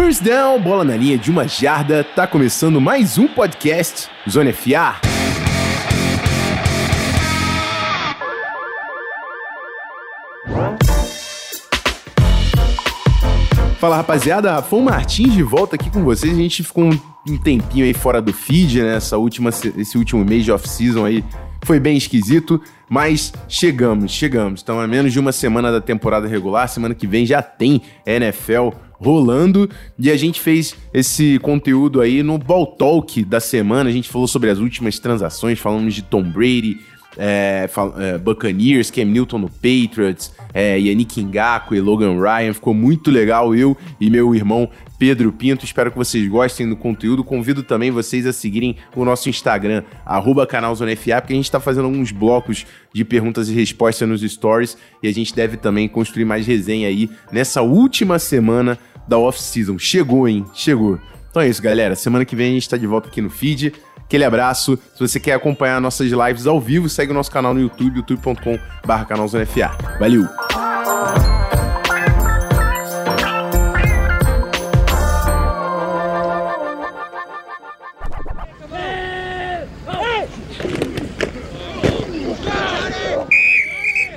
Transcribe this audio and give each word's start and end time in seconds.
First 0.00 0.22
down, 0.22 0.60
bola 0.60 0.84
na 0.84 0.96
linha 0.96 1.18
de 1.18 1.28
uma 1.28 1.48
jarda, 1.48 2.04
tá 2.04 2.24
começando 2.24 2.80
mais 2.80 3.18
um 3.18 3.26
podcast 3.26 4.08
Zona 4.30 4.52
FA. 4.52 4.94
Fala 13.80 13.96
rapaziada, 13.96 14.52
Rafão 14.52 14.82
Martins 14.82 15.32
de 15.32 15.42
volta 15.42 15.74
aqui 15.74 15.90
com 15.90 16.04
vocês. 16.04 16.32
A 16.32 16.40
gente 16.40 16.62
ficou 16.62 16.84
um 17.28 17.36
tempinho 17.36 17.84
aí 17.84 17.92
fora 17.92 18.22
do 18.22 18.32
feed, 18.32 18.80
né? 18.80 18.94
Essa 18.94 19.18
última, 19.18 19.50
esse 19.50 19.98
último 19.98 20.24
mês 20.24 20.44
de 20.44 20.52
off-season 20.52 21.06
aí 21.06 21.24
foi 21.62 21.80
bem 21.80 21.96
esquisito, 21.96 22.60
mas 22.88 23.32
chegamos, 23.48 24.12
chegamos. 24.12 24.62
Então, 24.62 24.80
a 24.80 24.86
menos 24.86 25.12
de 25.12 25.18
uma 25.18 25.32
semana 25.32 25.70
da 25.70 25.80
temporada 25.80 26.26
regular, 26.26 26.68
semana 26.68 26.94
que 26.94 27.06
vem 27.06 27.26
já 27.26 27.42
tem 27.42 27.82
NFL 28.06 28.70
rolando 29.00 29.70
e 29.98 30.10
a 30.10 30.16
gente 30.16 30.40
fez 30.40 30.74
esse 30.92 31.38
conteúdo 31.38 32.00
aí 32.00 32.22
no 32.22 32.36
Ball 32.36 32.66
Talk 32.66 33.24
da 33.24 33.40
semana. 33.40 33.88
A 33.90 33.92
gente 33.92 34.08
falou 34.08 34.26
sobre 34.26 34.50
as 34.50 34.58
últimas 34.58 34.98
transações, 34.98 35.58
falamos 35.58 35.94
de 35.94 36.02
Tom 36.02 36.22
Brady, 36.22 36.78
é, 37.18 37.68
é, 37.98 38.18
Buccaneers, 38.18 38.90
Cam 38.90 39.06
Newton 39.06 39.38
no 39.38 39.50
Patriots, 39.50 40.32
é, 40.54 40.78
Yannick 40.78 41.22
Ngaku 41.22 41.74
e 41.74 41.80
Logan 41.80 42.20
Ryan. 42.20 42.54
Ficou 42.54 42.72
muito 42.72 43.10
legal. 43.10 43.54
Eu 43.54 43.76
e 44.00 44.08
meu 44.08 44.34
irmão 44.34 44.70
Pedro 44.98 45.32
Pinto. 45.32 45.64
Espero 45.64 45.90
que 45.90 45.98
vocês 45.98 46.26
gostem 46.28 46.68
do 46.68 46.76
conteúdo. 46.76 47.24
Convido 47.24 47.62
também 47.62 47.90
vocês 47.90 48.26
a 48.26 48.32
seguirem 48.32 48.76
o 48.94 49.04
nosso 49.04 49.28
Instagram, 49.28 49.82
arroba 50.06 50.46
canalzonefa, 50.46 51.20
porque 51.20 51.32
a 51.32 51.36
gente 51.36 51.44
está 51.44 51.60
fazendo 51.60 51.86
alguns 51.86 52.12
blocos 52.12 52.64
de 52.92 53.04
perguntas 53.04 53.48
e 53.48 53.54
respostas 53.54 54.08
nos 54.08 54.22
stories 54.22 54.76
e 55.02 55.08
a 55.08 55.12
gente 55.12 55.34
deve 55.34 55.56
também 55.56 55.88
construir 55.88 56.24
mais 56.24 56.46
resenha 56.46 56.88
aí 56.88 57.10
nessa 57.32 57.62
última 57.62 58.18
semana 58.18 58.78
da 59.06 59.18
off-season. 59.18 59.78
Chegou, 59.78 60.28
hein? 60.28 60.44
Chegou. 60.54 60.98
Então 61.30 61.42
é 61.42 61.48
isso, 61.48 61.62
galera. 61.62 61.94
Semana 61.94 62.24
que 62.24 62.34
vem 62.34 62.48
a 62.48 62.52
gente 62.52 62.62
está 62.62 62.76
de 62.76 62.86
volta 62.86 63.08
aqui 63.08 63.20
no 63.20 63.30
feed. 63.30 63.72
Aquele 64.08 64.24
abraço. 64.24 64.78
Se 64.94 65.00
você 65.00 65.20
quer 65.20 65.34
acompanhar 65.34 65.78
nossas 65.82 66.10
lives 66.10 66.46
ao 66.46 66.58
vivo, 66.58 66.88
segue 66.88 67.12
o 67.12 67.14
nosso 67.14 67.30
canal 67.30 67.52
no 67.52 67.60
YouTube, 67.60 67.96
youtube.com.br 67.98 69.04
canalzonefa. 69.06 69.76
Valeu! 70.00 70.26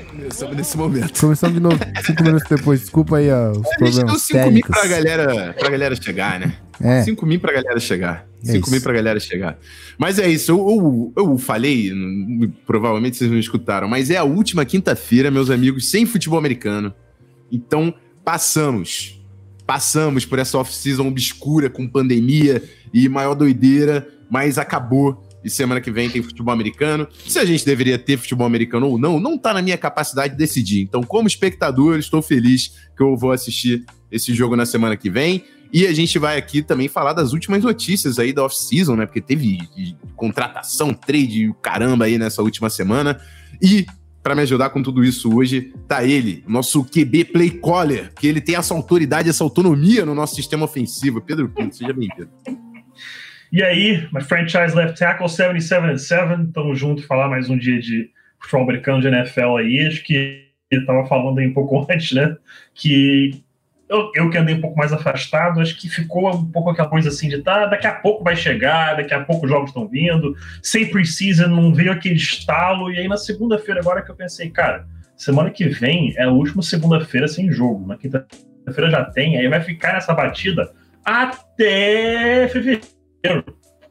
Começamos 0.09 0.55
nesse 0.55 0.77
momento. 0.77 1.19
Começamos 1.19 1.55
de 1.55 1.61
novo, 1.61 1.77
cinco 2.05 2.23
minutos 2.23 2.47
depois. 2.49 2.79
Desculpa 2.79 3.17
aí 3.17 3.29
ó, 3.29 3.51
os 3.51 3.57
A 3.57 3.59
gente 3.59 3.77
problemas 3.77 4.05
deu 4.05 4.19
5 4.19 4.51
mil 4.51 4.61
pra 4.61 4.87
galera, 4.87 5.53
pra 5.53 5.69
galera 5.69 5.95
chegar, 6.01 6.39
né? 6.39 6.53
É. 6.81 7.03
5 7.03 7.25
mil 7.25 7.41
pra 7.41 7.51
galera 7.51 7.79
chegar. 7.81 8.30
É 8.45 8.53
5 8.53 8.69
mil 8.69 8.77
isso. 8.77 8.83
pra 8.83 8.93
galera 8.93 9.19
chegar. 9.19 9.57
Mas 9.97 10.19
é 10.19 10.29
isso, 10.29 10.51
eu, 10.51 10.57
eu, 10.57 11.13
eu 11.15 11.37
falei, 11.37 11.91
provavelmente 12.65 13.17
vocês 13.17 13.29
não 13.29 13.39
escutaram, 13.39 13.87
mas 13.87 14.09
é 14.09 14.17
a 14.17 14.23
última 14.23 14.65
quinta-feira, 14.65 15.29
meus 15.29 15.49
amigos, 15.49 15.89
sem 15.89 16.05
futebol 16.05 16.39
americano. 16.39 16.93
Então, 17.51 17.93
passamos. 18.23 19.19
Passamos 19.65 20.25
por 20.25 20.39
essa 20.39 20.57
off-season 20.57 21.07
obscura 21.07 21.69
com 21.69 21.87
pandemia 21.87 22.61
e 22.93 23.07
maior 23.07 23.35
doideira, 23.35 24.07
mas 24.29 24.57
acabou. 24.57 25.27
E 25.43 25.49
semana 25.49 25.81
que 25.81 25.89
vem 25.89 26.09
tem 26.09 26.21
futebol 26.21 26.53
americano. 26.53 27.07
Se 27.27 27.39
a 27.39 27.45
gente 27.45 27.65
deveria 27.65 27.97
ter 27.97 28.15
futebol 28.15 28.45
americano 28.45 28.87
ou 28.87 28.97
não, 28.99 29.19
não 29.19 29.37
tá 29.37 29.53
na 29.53 29.61
minha 29.61 29.77
capacidade 29.77 30.33
de 30.33 30.37
decidir. 30.37 30.81
Então, 30.81 31.01
como 31.01 31.27
espectador, 31.27 31.97
estou 31.97 32.21
feliz 32.21 32.73
que 32.95 33.01
eu 33.01 33.17
vou 33.17 33.31
assistir 33.31 33.83
esse 34.11 34.33
jogo 34.35 34.55
na 34.55 34.67
semana 34.67 34.95
que 34.95 35.09
vem. 35.09 35.43
E 35.73 35.87
a 35.87 35.93
gente 35.93 36.19
vai 36.19 36.37
aqui 36.37 36.61
também 36.61 36.89
falar 36.89 37.13
das 37.13 37.31
últimas 37.31 37.63
notícias 37.63 38.19
aí 38.19 38.33
da 38.33 38.43
off-season, 38.43 38.95
né? 38.95 39.05
Porque 39.05 39.21
teve 39.21 39.59
contratação, 40.15 40.93
trade, 40.93 41.47
o 41.47 41.53
caramba 41.53 42.05
aí 42.05 42.17
nessa 42.17 42.41
última 42.41 42.69
semana. 42.69 43.19
E 43.61 43.85
para 44.21 44.35
me 44.35 44.41
ajudar 44.41 44.69
com 44.69 44.83
tudo 44.83 45.03
isso 45.03 45.33
hoje, 45.33 45.73
tá 45.87 46.03
ele, 46.03 46.43
nosso 46.47 46.83
QB 46.83 47.25
play 47.25 47.49
caller, 47.49 48.11
que 48.13 48.27
ele 48.27 48.41
tem 48.41 48.55
essa 48.55 48.73
autoridade, 48.73 49.29
essa 49.29 49.43
autonomia 49.43 50.05
no 50.05 50.13
nosso 50.13 50.35
sistema 50.35 50.65
ofensivo. 50.65 51.21
Pedro 51.21 51.49
Pinto, 51.49 51.75
seja 51.75 51.93
bem-vindo. 51.93 52.29
E 53.51 53.63
aí, 53.63 54.07
my 54.13 54.21
franchise 54.21 54.75
left 54.75 54.99
tackle 54.99 55.27
77 55.27 55.85
and 55.85 55.97
7. 55.97 56.51
Tamo 56.53 56.75
junto 56.75 57.05
falar 57.07 57.29
mais 57.29 57.49
um 57.49 57.57
dia 57.57 57.79
de 57.79 58.09
futebol 58.39 58.63
americano 58.63 59.01
de 59.01 59.07
NFL 59.07 59.57
aí. 59.57 59.87
Acho 59.87 60.03
que 60.03 60.45
ele 60.69 60.85
tava 60.85 61.05
falando 61.05 61.39
aí 61.39 61.47
um 61.47 61.53
pouco 61.53 61.85
antes, 61.91 62.11
né? 62.11 62.35
Que 62.73 63.43
eu, 63.91 64.09
eu 64.15 64.29
que 64.29 64.37
andei 64.37 64.55
um 64.55 64.61
pouco 64.61 64.77
mais 64.77 64.93
afastado, 64.93 65.59
acho 65.59 65.77
que 65.77 65.89
ficou 65.89 66.33
um 66.33 66.49
pouco 66.49 66.69
aquela 66.69 66.87
coisa 66.87 67.09
assim 67.09 67.27
de 67.27 67.41
tá, 67.41 67.65
daqui 67.65 67.85
a 67.85 67.93
pouco 67.93 68.23
vai 68.23 68.37
chegar, 68.37 68.95
daqui 68.95 69.13
a 69.13 69.21
pouco 69.21 69.45
os 69.45 69.51
jogos 69.51 69.71
estão 69.71 69.85
vindo. 69.85 70.33
Sem 70.63 70.89
preseason, 70.89 71.47
não 71.47 71.73
veio 71.73 71.91
aquele 71.91 72.15
estalo. 72.15 72.89
E 72.89 72.99
aí 72.99 73.07
na 73.09 73.17
segunda-feira, 73.17 73.81
agora 73.81 74.01
que 74.01 74.09
eu 74.09 74.15
pensei, 74.15 74.49
cara, 74.49 74.87
semana 75.17 75.49
que 75.49 75.67
vem 75.67 76.13
é 76.15 76.23
a 76.23 76.31
última 76.31 76.63
segunda-feira 76.63 77.27
sem 77.27 77.51
jogo. 77.51 77.85
Na 77.85 77.97
quinta-feira 77.97 78.89
já 78.89 79.03
tem, 79.03 79.37
aí 79.37 79.49
vai 79.49 79.59
ficar 79.59 79.93
nessa 79.93 80.13
batida 80.13 80.71
até 81.03 82.47
fevereiro. 82.47 83.43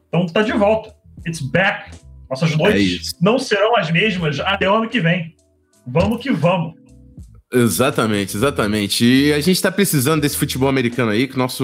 Então 0.07 0.25
tá 0.25 0.41
de 0.41 0.53
volta. 0.53 0.95
It's 1.27 1.41
back. 1.41 1.91
Nossas 2.27 2.55
noites 2.57 3.01
isso. 3.01 3.15
não 3.21 3.37
serão 3.37 3.75
as 3.75 3.91
mesmas 3.91 4.39
até 4.39 4.67
o 4.67 4.73
ano 4.73 4.89
que 4.89 4.99
vem. 4.99 5.35
Vamos 5.85 6.21
que 6.21 6.31
vamos. 6.31 6.80
Exatamente, 7.53 8.37
exatamente. 8.37 9.03
E 9.05 9.33
a 9.33 9.41
gente 9.41 9.61
tá 9.61 9.69
precisando 9.69 10.21
desse 10.21 10.37
futebol 10.37 10.69
americano 10.69 11.11
aí, 11.11 11.27
que 11.27 11.37
nosso, 11.37 11.63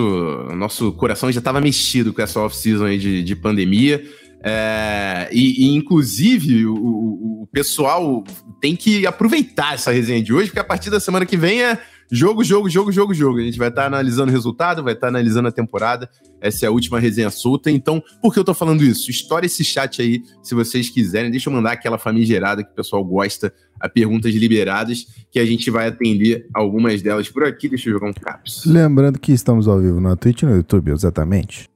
nosso 0.55 0.91
coração 0.93 1.31
já 1.31 1.39
tava 1.39 1.61
mexido 1.61 2.11
com 2.13 2.21
essa 2.21 2.39
off-season 2.41 2.85
aí 2.85 2.97
de, 2.97 3.23
de 3.23 3.35
pandemia. 3.35 4.03
É, 4.43 5.29
e, 5.31 5.65
e, 5.65 5.75
inclusive, 5.75 6.65
o, 6.65 6.73
o- 6.75 7.47
pessoal 7.51 8.23
tem 8.61 8.75
que 8.75 9.07
aproveitar 9.07 9.73
essa 9.73 9.91
resenha 9.91 10.21
de 10.21 10.31
hoje, 10.33 10.47
porque 10.47 10.59
a 10.59 10.63
partir 10.63 10.89
da 10.91 10.99
semana 10.99 11.25
que 11.25 11.35
vem 11.37 11.63
é 11.63 11.79
jogo, 12.11 12.43
jogo, 12.43 12.69
jogo, 12.69 12.91
jogo, 12.91 13.13
jogo. 13.13 13.39
A 13.39 13.43
gente 13.43 13.57
vai 13.57 13.69
estar 13.69 13.85
analisando 13.85 14.29
o 14.29 14.33
resultado, 14.33 14.83
vai 14.83 14.93
estar 14.93 15.07
analisando 15.07 15.47
a 15.47 15.51
temporada. 15.51 16.09
Essa 16.39 16.65
é 16.65 16.67
a 16.67 16.71
última 16.71 16.99
resenha 16.99 17.31
solta. 17.31 17.71
Então, 17.71 18.03
por 18.21 18.33
que 18.33 18.39
eu 18.39 18.43
tô 18.43 18.53
falando 18.53 18.83
isso? 18.83 19.09
Estoura 19.09 19.45
esse 19.45 19.63
chat 19.63 20.01
aí, 20.01 20.21
se 20.43 20.53
vocês 20.53 20.89
quiserem. 20.89 21.31
Deixa 21.31 21.49
eu 21.49 21.53
mandar 21.53 21.71
aquela 21.71 21.97
famigerada 21.97 22.63
que 22.63 22.71
o 22.71 22.75
pessoal 22.75 23.03
gosta, 23.03 23.51
a 23.79 23.87
perguntas 23.89 24.33
liberadas, 24.33 25.05
que 25.31 25.39
a 25.39 25.45
gente 25.45 25.69
vai 25.69 25.87
atender 25.87 26.47
algumas 26.53 27.01
delas 27.01 27.29
por 27.29 27.43
aqui. 27.43 27.69
Deixa 27.69 27.89
eu 27.89 27.93
jogar 27.93 28.09
um 28.09 28.13
caps. 28.13 28.63
Lembrando 28.65 29.19
que 29.19 29.31
estamos 29.31 29.67
ao 29.67 29.79
vivo 29.79 29.99
na 30.01 30.15
Twitch 30.15 30.41
e 30.41 30.45
no 30.45 30.55
YouTube, 30.55 30.91
exatamente. 30.91 31.69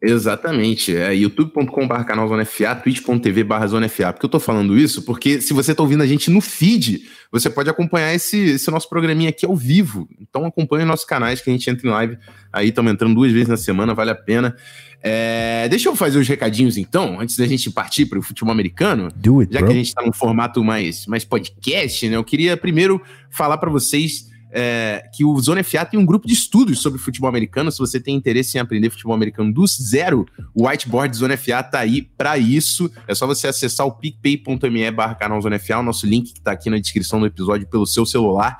Exatamente, 0.00 0.96
é 0.96 1.12
youtube.com.br 1.12 2.04
canal 2.04 2.28
Zona 2.28 2.44
FA, 2.44 2.76
twitch.tv 2.76 3.42
barra 3.42 3.66
Zona 3.66 3.88
FA. 3.88 4.12
Por 4.12 4.20
que 4.20 4.26
eu 4.26 4.30
tô 4.30 4.38
falando 4.38 4.78
isso? 4.78 5.02
Porque 5.02 5.40
se 5.40 5.52
você 5.52 5.74
tá 5.74 5.82
ouvindo 5.82 6.04
a 6.04 6.06
gente 6.06 6.30
no 6.30 6.40
feed, 6.40 7.02
você 7.32 7.50
pode 7.50 7.68
acompanhar 7.68 8.14
esse, 8.14 8.38
esse 8.38 8.70
nosso 8.70 8.88
programinha 8.88 9.30
aqui 9.30 9.44
ao 9.44 9.56
vivo. 9.56 10.08
Então 10.20 10.46
acompanhe 10.46 10.84
nossos 10.84 11.04
canais 11.04 11.40
que 11.40 11.50
a 11.50 11.52
gente 11.52 11.68
entra 11.68 11.86
em 11.86 11.90
live. 11.90 12.18
Aí 12.52 12.68
estamos 12.68 12.92
entrando 12.92 13.16
duas 13.16 13.32
vezes 13.32 13.48
na 13.48 13.56
semana, 13.56 13.92
vale 13.92 14.12
a 14.12 14.14
pena. 14.14 14.54
É, 15.02 15.68
deixa 15.68 15.88
eu 15.88 15.96
fazer 15.96 16.18
os 16.18 16.28
recadinhos 16.28 16.76
então, 16.76 17.20
antes 17.20 17.36
da 17.36 17.46
gente 17.46 17.68
partir 17.70 18.06
para 18.06 18.20
o 18.20 18.22
futebol 18.22 18.52
americano. 18.52 19.10
Do 19.16 19.40
it, 19.40 19.52
Já 19.52 19.58
bro. 19.58 19.68
que 19.68 19.74
a 19.74 19.76
gente 19.76 19.88
está 19.88 20.02
num 20.02 20.12
formato 20.12 20.62
mais, 20.62 21.06
mais 21.06 21.24
podcast, 21.24 22.08
né? 22.08 22.16
Eu 22.16 22.24
queria 22.24 22.56
primeiro 22.56 23.02
falar 23.30 23.58
para 23.58 23.70
vocês 23.70 24.27
é, 24.50 25.04
que 25.14 25.24
o 25.24 25.38
Zona 25.40 25.62
FA 25.62 25.84
tem 25.84 25.98
um 25.98 26.06
grupo 26.06 26.26
de 26.26 26.34
estudos 26.34 26.80
sobre 26.80 26.98
futebol 26.98 27.28
americano. 27.28 27.70
Se 27.70 27.78
você 27.78 28.00
tem 28.00 28.14
interesse 28.14 28.56
em 28.56 28.60
aprender 28.60 28.90
futebol 28.90 29.14
americano 29.14 29.52
do 29.52 29.66
zero, 29.66 30.26
o 30.54 30.66
Whiteboard 30.66 31.16
Zona 31.16 31.36
FA 31.36 31.62
tá 31.62 31.80
aí 31.80 32.02
para 32.02 32.38
isso. 32.38 32.90
É 33.06 33.14
só 33.14 33.26
você 33.26 33.46
acessar 33.46 33.86
o 33.86 33.92
picpay.me 33.92 34.90
barra 34.90 35.14
canal 35.14 35.40
Zona 35.40 35.58
FA, 35.58 35.78
o 35.78 35.82
nosso 35.82 36.06
link 36.06 36.32
que 36.32 36.40
tá 36.40 36.52
aqui 36.52 36.70
na 36.70 36.78
descrição 36.78 37.20
do 37.20 37.26
episódio 37.26 37.66
pelo 37.66 37.86
seu 37.86 38.06
celular. 38.06 38.58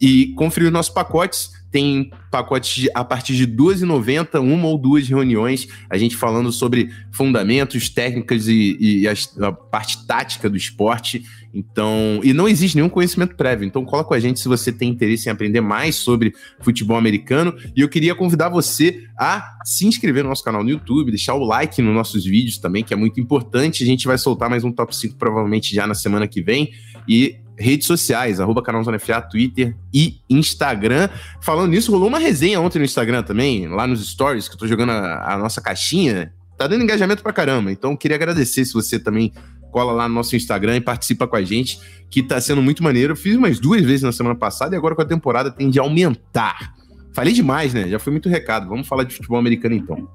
E 0.00 0.34
conferir 0.34 0.68
os 0.68 0.72
nossos 0.72 0.92
pacotes. 0.92 1.50
Tem 1.76 2.10
pacotes 2.30 2.88
a 2.94 3.04
partir 3.04 3.36
de 3.36 3.44
R$ 3.44 3.54
12,90, 3.54 4.40
uma 4.40 4.66
ou 4.66 4.78
duas 4.78 5.06
reuniões, 5.06 5.68
a 5.90 5.98
gente 5.98 6.16
falando 6.16 6.50
sobre 6.50 6.88
fundamentos, 7.12 7.90
técnicas 7.90 8.48
e, 8.48 8.78
e 8.80 9.06
as- 9.06 9.38
a 9.38 9.52
parte 9.52 10.06
tática 10.06 10.48
do 10.48 10.56
esporte. 10.56 11.22
Então, 11.52 12.18
e 12.24 12.32
não 12.32 12.48
existe 12.48 12.76
nenhum 12.76 12.88
conhecimento 12.88 13.36
prévio. 13.36 13.66
Então, 13.66 13.84
cola 13.84 14.02
com 14.04 14.14
a 14.14 14.18
gente 14.18 14.40
se 14.40 14.48
você 14.48 14.72
tem 14.72 14.88
interesse 14.88 15.28
em 15.28 15.32
aprender 15.32 15.60
mais 15.60 15.96
sobre 15.96 16.32
futebol 16.60 16.96
americano. 16.96 17.54
E 17.76 17.82
eu 17.82 17.90
queria 17.90 18.14
convidar 18.14 18.48
você 18.48 19.04
a 19.18 19.58
se 19.62 19.86
inscrever 19.86 20.22
no 20.22 20.30
nosso 20.30 20.42
canal 20.42 20.64
no 20.64 20.70
YouTube, 20.70 21.10
deixar 21.10 21.34
o 21.34 21.44
like 21.44 21.82
nos 21.82 21.94
nossos 21.94 22.24
vídeos 22.24 22.56
também, 22.56 22.82
que 22.82 22.94
é 22.94 22.96
muito 22.96 23.20
importante. 23.20 23.82
A 23.84 23.86
gente 23.86 24.06
vai 24.06 24.16
soltar 24.16 24.48
mais 24.48 24.64
um 24.64 24.72
top 24.72 24.96
5 24.96 25.16
provavelmente 25.16 25.74
já 25.74 25.86
na 25.86 25.94
semana 25.94 26.26
que 26.26 26.40
vem. 26.40 26.72
E 27.06 27.36
redes 27.58 27.86
sociais, 27.86 28.40
arroba 28.40 28.62
canal 28.62 28.82
Zona 28.84 28.98
FA, 28.98 29.20
Twitter 29.20 29.74
e 29.92 30.20
Instagram. 30.28 31.08
Falando 31.40 31.70
nisso, 31.70 31.90
rolou 31.90 32.08
uma 32.08 32.18
resenha 32.18 32.60
ontem 32.60 32.78
no 32.78 32.84
Instagram 32.84 33.22
também, 33.22 33.66
lá 33.68 33.86
nos 33.86 34.06
stories, 34.08 34.48
que 34.48 34.54
eu 34.54 34.58
tô 34.58 34.66
jogando 34.66 34.92
a, 34.92 35.34
a 35.34 35.38
nossa 35.38 35.60
caixinha. 35.60 36.32
Tá 36.56 36.66
dando 36.66 36.82
engajamento 36.82 37.22
pra 37.22 37.32
caramba. 37.32 37.70
Então, 37.70 37.96
queria 37.96 38.16
agradecer 38.16 38.64
se 38.64 38.72
você 38.72 38.98
também 38.98 39.32
cola 39.70 39.92
lá 39.92 40.08
no 40.08 40.14
nosso 40.14 40.34
Instagram 40.34 40.76
e 40.76 40.80
participa 40.80 41.26
com 41.26 41.36
a 41.36 41.42
gente, 41.42 41.78
que 42.10 42.22
tá 42.22 42.40
sendo 42.40 42.62
muito 42.62 42.82
maneiro. 42.82 43.12
Eu 43.12 43.16
fiz 43.16 43.36
umas 43.36 43.58
duas 43.58 43.82
vezes 43.82 44.02
na 44.02 44.12
semana 44.12 44.34
passada 44.34 44.74
e 44.74 44.78
agora 44.78 44.94
com 44.94 45.02
a 45.02 45.06
temporada 45.06 45.50
tende 45.50 45.78
a 45.78 45.82
aumentar. 45.82 46.74
Falei 47.12 47.32
demais, 47.32 47.74
né? 47.74 47.88
Já 47.88 47.98
foi 47.98 48.10
muito 48.10 48.28
recado. 48.28 48.68
Vamos 48.68 48.86
falar 48.86 49.04
de 49.04 49.14
futebol 49.14 49.38
americano 49.38 49.74
então. 49.74 50.08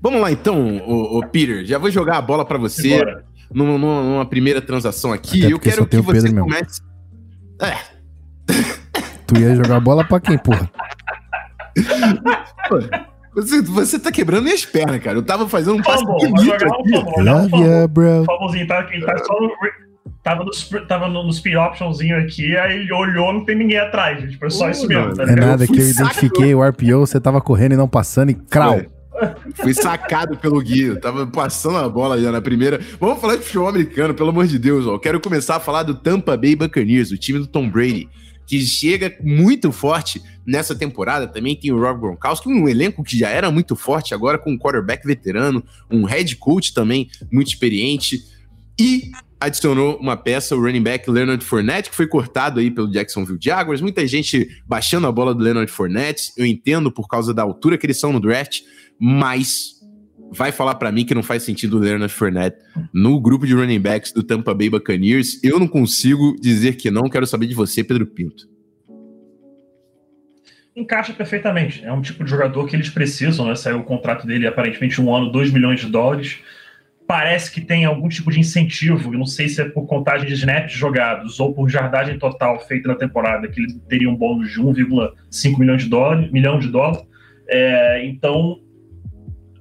Vamos 0.00 0.20
lá 0.20 0.30
então, 0.30 0.78
o, 0.86 1.24
Peter. 1.28 1.64
Já 1.64 1.78
vou 1.78 1.90
jogar 1.90 2.18
a 2.18 2.22
bola 2.22 2.44
para 2.44 2.58
você 2.58 3.00
numa, 3.52 3.78
numa, 3.78 4.26
primeira 4.26 4.60
transação 4.60 5.12
aqui. 5.12 5.44
Até 5.44 5.52
eu 5.52 5.58
quero 5.58 5.86
que 5.86 6.00
você 6.00 6.32
comece. 6.32 6.80
É. 7.60 7.76
Tu 9.26 9.38
ia 9.38 9.54
jogar 9.54 9.80
bola 9.80 10.04
para 10.04 10.20
quem, 10.20 10.38
porra? 10.38 10.70
Você, 13.34 13.62
você 13.62 13.98
tá 13.98 14.10
quebrando 14.10 14.44
minhas 14.44 14.64
pernas, 14.64 15.00
cara. 15.02 15.16
Eu 15.16 15.22
tava 15.22 15.48
fazendo 15.48 15.76
um 15.76 15.82
passo 15.82 16.04
bonito 16.04 16.52
aqui. 16.52 17.22
Love 17.22 17.56
you, 17.56 17.88
bro. 17.88 18.24
Famosinho, 18.24 18.66
tá, 18.66 18.82
tá 18.82 19.18
só 19.24 19.40
no, 19.40 19.52
tava 20.22 20.44
nos, 20.44 20.68
tava 20.88 21.08
no, 21.08 21.22
no 21.22 21.32
speed 21.32 21.54
optionzinho 21.54 22.18
aqui, 22.18 22.56
aí 22.56 22.80
ele 22.80 22.92
olhou, 22.92 23.32
não 23.32 23.44
tem 23.44 23.56
ninguém 23.56 23.78
atrás, 23.78 24.20
gente. 24.20 24.36
Foi 24.38 24.50
só 24.50 24.68
isso 24.70 24.86
mesmo. 24.86 25.14
Tá 25.14 25.22
é 25.22 25.36
nada 25.36 25.66
que 25.66 25.78
eu 25.78 25.88
identifiquei 25.88 26.54
o 26.54 26.66
RPO, 26.66 27.00
você 27.00 27.20
tava 27.20 27.40
correndo 27.40 27.72
e 27.72 27.76
não 27.76 27.88
passando 27.88 28.30
e 28.30 28.34
crau. 28.34 28.80
Fui 29.54 29.74
sacado 29.74 30.36
pelo 30.36 30.60
Gui, 30.60 30.98
tava 31.00 31.26
passando 31.26 31.78
a 31.78 31.88
bola 31.88 32.20
já 32.20 32.30
na 32.30 32.40
primeira. 32.40 32.80
Vamos 33.00 33.20
falar 33.20 33.36
de 33.36 33.42
futebol 33.42 33.68
americano, 33.68 34.14
pelo 34.14 34.30
amor 34.30 34.46
de 34.46 34.58
Deus, 34.58 34.86
ó. 34.86 34.98
Quero 34.98 35.20
começar 35.20 35.56
a 35.56 35.60
falar 35.60 35.82
do 35.82 35.94
Tampa 35.94 36.36
Bay 36.36 36.54
Buccaneers, 36.54 37.10
o 37.10 37.16
time 37.16 37.38
do 37.38 37.46
Tom 37.46 37.68
Brady, 37.68 38.08
que 38.46 38.60
chega 38.60 39.16
muito 39.22 39.70
forte 39.72 40.22
nessa 40.46 40.74
temporada. 40.74 41.26
Também 41.26 41.54
tem 41.54 41.72
o 41.72 41.80
Rob 41.80 42.00
Gronkowski, 42.00 42.48
um 42.48 42.68
elenco 42.68 43.02
que 43.02 43.18
já 43.18 43.28
era 43.28 43.50
muito 43.50 43.76
forte, 43.76 44.14
agora 44.14 44.38
com 44.38 44.52
um 44.52 44.58
quarterback 44.58 45.06
veterano, 45.06 45.62
um 45.90 46.04
head 46.04 46.36
coach 46.36 46.72
também 46.72 47.08
muito 47.30 47.48
experiente. 47.48 48.20
E 48.80 49.10
adicionou 49.40 49.96
uma 49.98 50.16
peça, 50.16 50.56
o 50.56 50.60
running 50.60 50.82
back 50.82 51.08
Leonard 51.08 51.44
Fournette, 51.44 51.90
que 51.90 51.96
foi 51.96 52.06
cortado 52.06 52.58
aí 52.58 52.70
pelo 52.70 52.90
Jacksonville 52.90 53.38
Jaguars. 53.40 53.80
Muita 53.80 54.06
gente 54.06 54.48
baixando 54.66 55.06
a 55.06 55.12
bola 55.12 55.34
do 55.34 55.42
Leonard 55.42 55.70
Fournette. 55.70 56.32
Eu 56.36 56.44
entendo 56.44 56.90
por 56.90 57.06
causa 57.06 57.32
da 57.32 57.42
altura 57.42 57.78
que 57.78 57.86
eles 57.86 58.00
são 58.00 58.12
no 58.12 58.20
draft, 58.20 58.60
mas 59.00 59.78
vai 60.30 60.52
falar 60.52 60.74
para 60.74 60.92
mim 60.92 61.04
que 61.04 61.14
não 61.14 61.22
faz 61.22 61.42
sentido 61.42 61.76
o 61.76 61.80
Leonard 61.80 62.12
Fournette 62.12 62.58
no 62.92 63.20
grupo 63.20 63.46
de 63.46 63.54
running 63.54 63.80
backs 63.80 64.12
do 64.12 64.22
Tampa 64.22 64.54
Bay 64.54 64.68
Buccaneers. 64.68 65.42
Eu 65.42 65.58
não 65.58 65.66
consigo 65.66 66.36
dizer 66.40 66.76
que 66.76 66.90
não. 66.90 67.08
Quero 67.08 67.26
saber 67.26 67.46
de 67.46 67.54
você, 67.54 67.82
Pedro 67.82 68.06
Pinto. 68.06 68.48
Encaixa 70.76 71.12
perfeitamente. 71.12 71.84
É 71.84 71.92
um 71.92 72.02
tipo 72.02 72.22
de 72.22 72.30
jogador 72.30 72.66
que 72.66 72.76
eles 72.76 72.90
precisam, 72.90 73.46
né? 73.46 73.54
Saiu 73.54 73.78
o 73.78 73.84
contrato 73.84 74.26
dele 74.26 74.46
aparentemente 74.46 75.00
um 75.00 75.14
ano, 75.14 75.32
2 75.32 75.50
milhões 75.50 75.80
de 75.80 75.86
dólares 75.86 76.38
parece 77.08 77.50
que 77.50 77.62
tem 77.62 77.86
algum 77.86 78.06
tipo 78.06 78.30
de 78.30 78.38
incentivo, 78.38 79.10
não 79.12 79.24
sei 79.24 79.48
se 79.48 79.62
é 79.62 79.64
por 79.64 79.86
contagem 79.86 80.28
de 80.28 80.34
snaps 80.34 80.74
jogados 80.74 81.40
ou 81.40 81.54
por 81.54 81.66
jardagem 81.66 82.18
total 82.18 82.60
feita 82.60 82.86
na 82.86 82.94
temporada, 82.94 83.48
que 83.48 83.62
ele 83.62 83.80
teria 83.88 84.10
um 84.10 84.14
bônus 84.14 84.52
de 84.52 84.60
1,5 84.60 85.58
milhão 85.58 85.76
de 85.78 85.86
dólares, 85.88 86.30
milhão 86.30 86.58
de 86.58 86.68
dólares. 86.68 87.00
É, 87.48 88.04
então, 88.04 88.60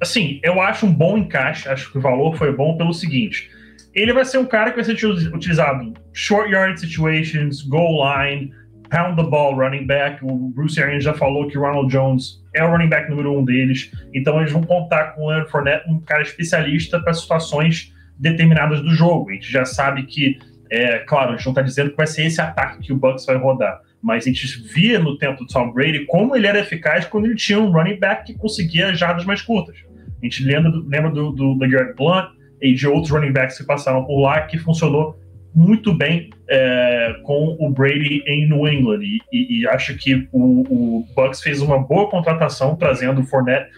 assim, 0.01 0.39
eu 0.44 0.61
acho 0.61 0.85
um 0.85 0.91
bom 0.91 1.17
encaixe, 1.17 1.67
acho 1.69 1.91
que 1.91 1.97
o 1.97 2.01
valor 2.01 2.35
foi 2.38 2.55
bom 2.55 2.77
pelo 2.77 2.94
seguinte. 2.94 3.49
Ele 3.94 4.13
vai 4.13 4.25
ser 4.25 4.38
um 4.38 4.45
cara 4.45 4.69
que 4.71 4.75
vai 4.75 4.85
ser 4.85 4.94
utilizado 5.33 5.94
short 6.13 6.51
yard 6.51 6.79
situations, 6.79 7.63
goal 7.63 8.03
line, 8.03 8.51
pound 8.89 9.15
the 9.15 9.27
ball 9.27 9.55
running 9.55 9.85
back. 9.85 10.23
O 10.23 10.49
Bruce 10.49 10.81
Arians 10.81 11.03
já 11.03 11.13
falou 11.13 11.47
que 11.47 11.57
o 11.57 11.61
Ronald 11.61 11.91
Jones 11.91 12.44
é 12.53 12.63
o 12.63 12.69
running 12.69 12.89
back 12.89 13.09
número 13.09 13.38
um 13.38 13.44
deles. 13.44 13.91
Então 14.13 14.39
eles 14.39 14.51
vão 14.51 14.63
contar 14.63 15.13
com 15.13 15.23
o 15.23 15.27
Leonard 15.27 15.49
Fournette, 15.49 15.89
um 15.89 16.00
cara 16.00 16.21
especialista 16.21 17.00
para 17.00 17.13
situações 17.13 17.93
determinadas 18.17 18.81
do 18.81 18.91
jogo. 18.91 19.29
A 19.29 19.33
gente 19.33 19.51
já 19.51 19.65
sabe 19.65 20.03
que, 20.03 20.39
é, 20.71 21.00
claro, 21.00 21.33
a 21.33 21.35
gente 21.35 21.45
não 21.45 21.51
está 21.51 21.61
dizendo 21.61 21.91
que 21.91 21.97
vai 21.97 22.07
ser 22.07 22.25
esse 22.25 22.41
ataque 22.41 22.79
que 22.79 22.93
o 22.93 22.97
Bucks 22.97 23.25
vai 23.25 23.38
rodar. 23.38 23.81
Mas 24.01 24.25
a 24.25 24.29
gente 24.29 24.45
via 24.73 25.00
no 25.00 25.17
tempo 25.17 25.43
do 25.43 25.47
Tom 25.47 25.71
Brady 25.71 26.05
como 26.05 26.35
ele 26.35 26.47
era 26.47 26.59
eficaz 26.59 27.05
quando 27.05 27.25
ele 27.25 27.35
tinha 27.35 27.59
um 27.59 27.71
running 27.71 28.00
back 28.00 28.25
que 28.25 28.38
conseguia 28.38 28.93
jardas 28.93 29.25
mais 29.25 29.41
curtas. 29.41 29.75
A 30.21 30.25
gente 30.25 30.43
lembra 30.43 30.71
lembra 30.87 31.11
do, 31.11 31.31
do, 31.31 31.53
do 31.53 31.95
Blunt 31.95 32.29
e 32.61 32.73
de 32.73 32.87
outros 32.87 33.11
running 33.11 33.31
backs 33.31 33.57
que 33.57 33.65
passaram 33.65 34.03
por 34.03 34.19
lá 34.21 34.41
que 34.41 34.57
funcionou 34.57 35.19
muito 35.53 35.93
bem 35.93 36.29
é, 36.49 37.19
com 37.23 37.55
o 37.59 37.69
Brady 37.69 38.23
em 38.27 38.47
New 38.47 38.67
England 38.67 39.01
e, 39.01 39.19
e, 39.31 39.61
e 39.61 39.67
acho 39.67 39.95
que 39.97 40.27
o, 40.31 40.61
o, 40.69 41.07
Bucks 41.15 41.41
fez 41.41 41.61
uma 41.61 41.79
boa 41.79 42.09
contratação 42.09 42.75
trazendo 42.75 43.21
o 43.21 43.23
Fournette 43.23 43.69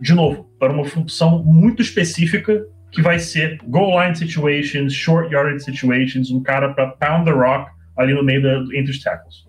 de 0.00 0.14
novo 0.14 0.48
para 0.58 0.72
uma 0.72 0.84
função 0.84 1.42
muito 1.44 1.82
específica 1.82 2.64
que 2.90 3.02
vai 3.02 3.18
ser 3.18 3.58
goal 3.64 4.02
line 4.02 4.16
situations, 4.16 4.94
short 4.94 5.32
yardage 5.32 5.64
situations, 5.64 6.30
um 6.30 6.42
cara 6.42 6.72
para 6.72 6.88
pound 6.92 7.24
the 7.26 7.32
rock 7.36 7.70
ali 7.96 8.14
no 8.14 8.22
meio 8.22 8.42
da, 8.42 8.64
entre 8.74 8.90
os 8.90 9.02
tackles. 9.02 9.47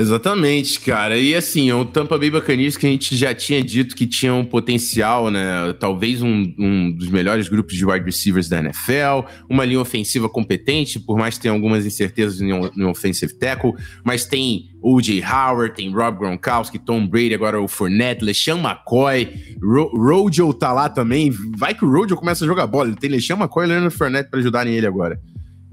Exatamente, 0.00 0.80
cara. 0.80 1.18
E 1.18 1.34
assim, 1.34 1.68
é 1.68 1.74
o 1.74 1.84
Tampa 1.84 2.16
Bay 2.16 2.30
Buccaneers 2.30 2.74
que 2.74 2.86
a 2.86 2.88
gente 2.88 3.14
já 3.14 3.34
tinha 3.34 3.62
dito 3.62 3.94
que 3.94 4.06
tinha 4.06 4.32
um 4.32 4.46
potencial, 4.46 5.30
né? 5.30 5.74
Talvez 5.78 6.22
um, 6.22 6.54
um 6.58 6.90
dos 6.90 7.08
melhores 7.08 7.48
grupos 7.50 7.76
de 7.76 7.84
wide 7.84 8.06
receivers 8.06 8.48
da 8.48 8.60
NFL, 8.60 9.28
uma 9.48 9.62
linha 9.62 9.78
ofensiva 9.78 10.26
competente, 10.26 10.98
por 10.98 11.18
mais 11.18 11.34
que 11.36 11.42
tenha 11.42 11.52
algumas 11.52 11.84
incertezas 11.84 12.40
no, 12.40 12.70
no 12.74 12.88
offensive 12.88 13.34
tackle, 13.34 13.74
mas 14.02 14.24
tem 14.24 14.70
O.J. 14.80 15.22
Howard, 15.22 15.74
tem 15.74 15.92
Rob 15.92 16.18
Gronkowski, 16.18 16.78
Tom 16.78 17.06
Brady, 17.06 17.34
agora 17.34 17.60
o 17.60 17.68
Fournette, 17.68 18.24
LeSean 18.24 18.56
McCoy, 18.56 19.28
Ro 19.62 19.90
Rojo 19.94 20.54
tá 20.54 20.72
lá 20.72 20.88
também. 20.88 21.30
Vai 21.58 21.74
que 21.74 21.84
o 21.84 21.90
Rojo 21.90 22.16
começa 22.16 22.42
a 22.46 22.48
jogar 22.48 22.66
bola. 22.66 22.88
Ele 22.88 22.96
tem 22.96 23.10
LeSean 23.10 23.36
McCoy 23.36 23.66
e 23.66 23.68
Leonard 23.68 23.94
Fournette 23.94 24.30
para 24.30 24.40
ajudarem 24.40 24.72
ele 24.72 24.86
agora. 24.86 25.20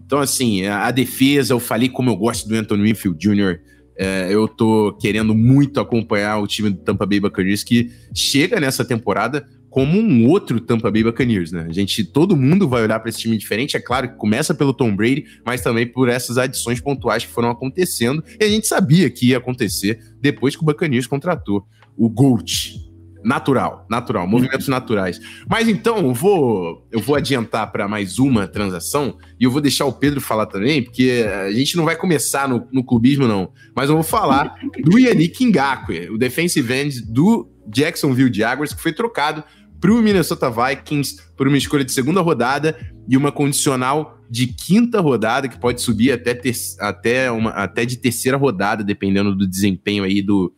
Então, 0.06 0.20
assim, 0.20 0.66
a, 0.66 0.88
a 0.88 0.92
defesa, 0.92 1.54
eu 1.54 1.62
falei 1.62 1.88
como 1.88 2.10
eu 2.10 2.16
gosto 2.18 2.48
do 2.50 2.56
Anthony 2.56 2.84
Winfield 2.84 3.18
Jr., 3.18 3.60
é, 3.98 4.28
eu 4.30 4.48
tô 4.48 4.94
querendo 5.00 5.34
muito 5.34 5.80
acompanhar 5.80 6.38
o 6.38 6.48
time 6.48 6.70
do 6.70 6.78
Tampa 6.78 7.06
Bay 7.06 7.20
Buccaneers 7.20 7.64
que 7.64 7.92
chega 8.14 8.60
nessa 8.60 8.86
temporada 8.86 9.46
como 9.70 10.00
um 10.00 10.28
outro 10.28 10.60
Tampa 10.60 10.90
Bay 10.90 11.04
Buccaneers, 11.04 11.52
né? 11.52 11.68
A 11.70 11.74
gente, 11.74 12.04
todo 12.04 12.36
mundo 12.36 12.68
vai 12.68 12.84
olhar 12.84 13.00
para 13.00 13.10
esse 13.10 13.20
time 13.20 13.38
diferente. 13.38 13.76
É 13.76 13.80
claro 13.80 14.10
que 14.10 14.16
começa 14.16 14.54
pelo 14.54 14.74
Tom 14.74 14.96
Brady, 14.96 15.26
mas 15.46 15.62
também 15.62 15.86
por 15.86 16.10
essas 16.10 16.38
adições 16.38 16.80
pontuais 16.80 17.26
que 17.26 17.32
foram 17.32 17.50
acontecendo. 17.50 18.24
E 18.40 18.44
a 18.44 18.50
gente 18.50 18.66
sabia 18.66 19.10
que 19.10 19.28
ia 19.28 19.38
acontecer 19.38 20.00
depois 20.22 20.56
que 20.56 20.64
o 20.64 20.66
Buccaneers 20.66 21.06
contratou 21.06 21.64
o 21.96 22.10
Gold, 22.10 22.87
Natural, 23.24 23.86
natural, 23.90 24.28
movimentos 24.28 24.68
naturais. 24.68 25.20
Mas 25.50 25.68
então, 25.68 25.98
eu 25.98 26.14
vou, 26.14 26.88
eu 26.92 27.00
vou 27.00 27.16
adiantar 27.16 27.72
para 27.72 27.88
mais 27.88 28.20
uma 28.20 28.48
transação 28.48 29.18
e 29.40 29.44
eu 29.44 29.52
vou 29.52 29.62
deixar 29.62 29.86
o 29.86 29.94
Pedro 29.94 30.22
falar 30.22 30.46
também, 30.46 30.84
porque 30.84 31.26
a 31.46 31.52
gente 31.52 31.76
não 31.76 31.86
vai 31.86 31.96
começar 31.96 32.48
no, 32.48 32.68
no 32.72 32.84
clubismo, 32.84 33.28
não. 33.28 33.52
Mas 33.76 33.90
eu 33.90 33.96
vou 33.96 34.04
falar 34.04 34.56
do 34.84 34.98
Yannick 34.98 35.46
Ngakwe, 35.46 36.10
o 36.10 36.18
defensive 36.18 36.74
end 36.74 37.02
do 37.02 37.50
Jacksonville 37.68 38.34
Jaguars, 38.34 38.74
que 38.74 38.82
foi 38.82 38.94
trocado 38.94 39.44
para 39.80 39.92
o 39.92 40.02
Minnesota 40.02 40.50
Vikings 40.50 41.18
por 41.36 41.48
uma 41.48 41.58
escolha 41.58 41.86
de 41.86 41.92
segunda 41.92 42.22
rodada 42.22 42.78
e 43.08 43.16
uma 43.16 43.32
condicional 43.32 44.18
de 44.30 44.48
quinta 44.48 45.00
rodada, 45.00 45.48
que 45.48 45.60
pode 45.60 45.82
subir 45.82 46.12
até, 46.12 46.34
ter, 46.34 46.54
até, 46.80 47.32
uma, 47.32 47.52
até 47.52 47.86
de 47.86 47.98
terceira 47.98 48.38
rodada, 48.38 48.84
dependendo 48.84 49.36
do 49.36 49.48
desempenho 49.48 50.04
aí 50.04 50.22
do, 50.22 50.54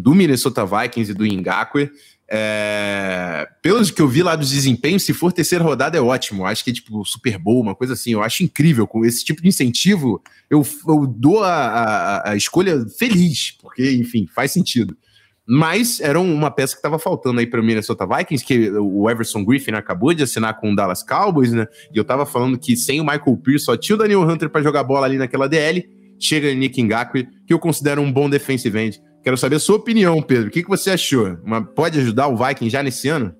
do 0.00 0.14
Minnesota 0.14 0.64
Vikings 0.64 1.12
e 1.12 1.14
do 1.14 1.24
Ngakwe. 1.24 1.90
É, 2.32 3.48
pelos 3.60 3.90
que 3.90 4.00
eu 4.00 4.06
vi 4.06 4.22
lá 4.22 4.36
dos 4.36 4.50
desempenhos, 4.50 5.02
se 5.02 5.12
for 5.12 5.32
terceira 5.32 5.64
rodada 5.64 5.98
é 5.98 6.00
ótimo. 6.00 6.46
Acho 6.46 6.62
que 6.62 6.70
é 6.70 6.72
tipo 6.72 7.04
Super 7.04 7.36
Bowl, 7.38 7.60
uma 7.60 7.74
coisa 7.74 7.94
assim. 7.94 8.12
Eu 8.12 8.22
acho 8.22 8.44
incrível. 8.44 8.86
Com 8.86 9.04
esse 9.04 9.24
tipo 9.24 9.42
de 9.42 9.48
incentivo, 9.48 10.22
eu, 10.48 10.64
eu 10.86 11.06
dou 11.06 11.42
a, 11.42 11.52
a, 11.52 12.30
a 12.30 12.36
escolha 12.36 12.86
feliz, 12.98 13.56
porque, 13.60 13.92
enfim, 13.92 14.28
faz 14.32 14.52
sentido. 14.52 14.96
Mas 15.44 16.00
era 16.00 16.20
uma 16.20 16.48
peça 16.48 16.74
que 16.74 16.78
estava 16.78 16.96
faltando 16.96 17.40
aí 17.40 17.46
para 17.46 17.60
o 17.60 17.64
Minnesota 17.64 18.06
Vikings, 18.06 18.44
que 18.44 18.70
o 18.70 19.10
Everson 19.10 19.44
Griffin 19.44 19.72
acabou 19.72 20.14
de 20.14 20.22
assinar 20.22 20.60
com 20.60 20.70
o 20.70 20.76
Dallas 20.76 21.02
Cowboys, 21.02 21.52
né? 21.52 21.66
E 21.92 21.98
eu 21.98 22.02
estava 22.02 22.24
falando 22.24 22.56
que 22.56 22.76
sem 22.76 23.00
o 23.00 23.04
Michael 23.04 23.36
Pierce 23.38 23.64
só 23.64 23.76
tinha 23.76 23.96
o 23.96 23.98
Daniel 23.98 24.22
Hunter 24.22 24.48
para 24.48 24.62
jogar 24.62 24.84
bola 24.84 25.06
ali 25.06 25.18
naquela 25.18 25.48
DL. 25.48 25.84
Chega 26.20 26.54
Nick 26.54 26.80
Ngakwe, 26.80 27.26
que 27.44 27.52
eu 27.52 27.58
considero 27.58 28.00
um 28.00 28.12
bom 28.12 28.30
defensive 28.30 28.78
end 28.78 29.00
Quero 29.22 29.36
saber 29.36 29.56
a 29.56 29.60
sua 29.60 29.76
opinião, 29.76 30.20
Pedro. 30.22 30.48
O 30.48 30.50
que, 30.50 30.62
que 30.62 30.68
você 30.68 30.90
achou? 30.90 31.38
Uma, 31.44 31.62
pode 31.62 31.98
ajudar 31.98 32.28
o 32.28 32.36
Viking 32.36 32.70
já 32.70 32.82
nesse 32.82 33.08
ano? 33.08 33.34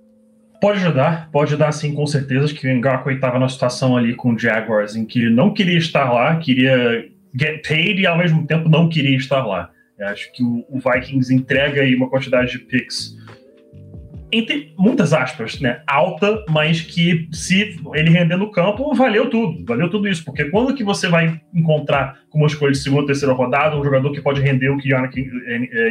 Pode 0.61 0.79
ajudar, 0.79 1.31
pode 1.33 1.51
ajudar 1.51 1.73
sim, 1.73 1.95
com 1.95 2.07
certeza. 2.07 2.45
Acho 2.45 2.55
que 2.55 2.69
o 2.69 2.77
Ngakwe 2.77 3.15
estava 3.15 3.39
na 3.39 3.49
situação 3.49 3.97
ali 3.97 4.15
com 4.15 4.35
o 4.35 4.39
Jaguars 4.39 4.95
em 4.95 5.07
que 5.07 5.19
ele 5.19 5.31
não 5.31 5.55
queria 5.55 5.79
estar 5.79 6.13
lá, 6.13 6.37
queria 6.37 7.09
get 7.39 7.67
paid 7.67 8.01
e 8.01 8.07
ao 8.07 8.19
mesmo 8.19 8.47
tempo 8.47 8.69
não 8.69 8.89
queria 8.89 9.17
estar 9.17 9.45
lá. 9.47 9.71
Eu 9.99 10.09
acho 10.09 10.33
que 10.33 10.43
o, 10.43 10.65
o, 10.69 10.79
Vikings 10.79 11.33
entrega 11.33 11.83
aí 11.83 11.95
uma 11.95 12.09
quantidade 12.09 12.53
de 12.53 12.59
picks 12.59 13.17
entre 14.33 14.75
muitas 14.79 15.13
aspas, 15.13 15.61
né, 15.61 15.83
alta, 15.87 16.45
mas 16.49 16.81
que 16.81 17.29
se 17.33 17.79
ele 17.95 18.11
render 18.11 18.37
no 18.37 18.51
campo, 18.51 18.95
valeu 18.95 19.29
tudo, 19.29 19.65
valeu 19.65 19.91
tudo 19.91 20.09
isso, 20.09 20.25
porque 20.25 20.45
quando 20.47 20.75
que 20.75 20.85
você 20.85 21.09
vai 21.09 21.41
encontrar 21.55 22.21
com 22.31 22.39
uma 22.39 22.47
escolha 22.47 22.73
de 22.73 22.79
segunda 22.79 23.03
ou 23.03 23.07
terceira 23.07 23.35
rodada 23.35 23.77
um 23.77 23.83
jogador 23.83 24.13
que 24.13 24.21
pode 24.21 24.41
render 24.41 24.69
o 24.69 24.79
que 24.79 24.91
Yannick, 24.91 25.29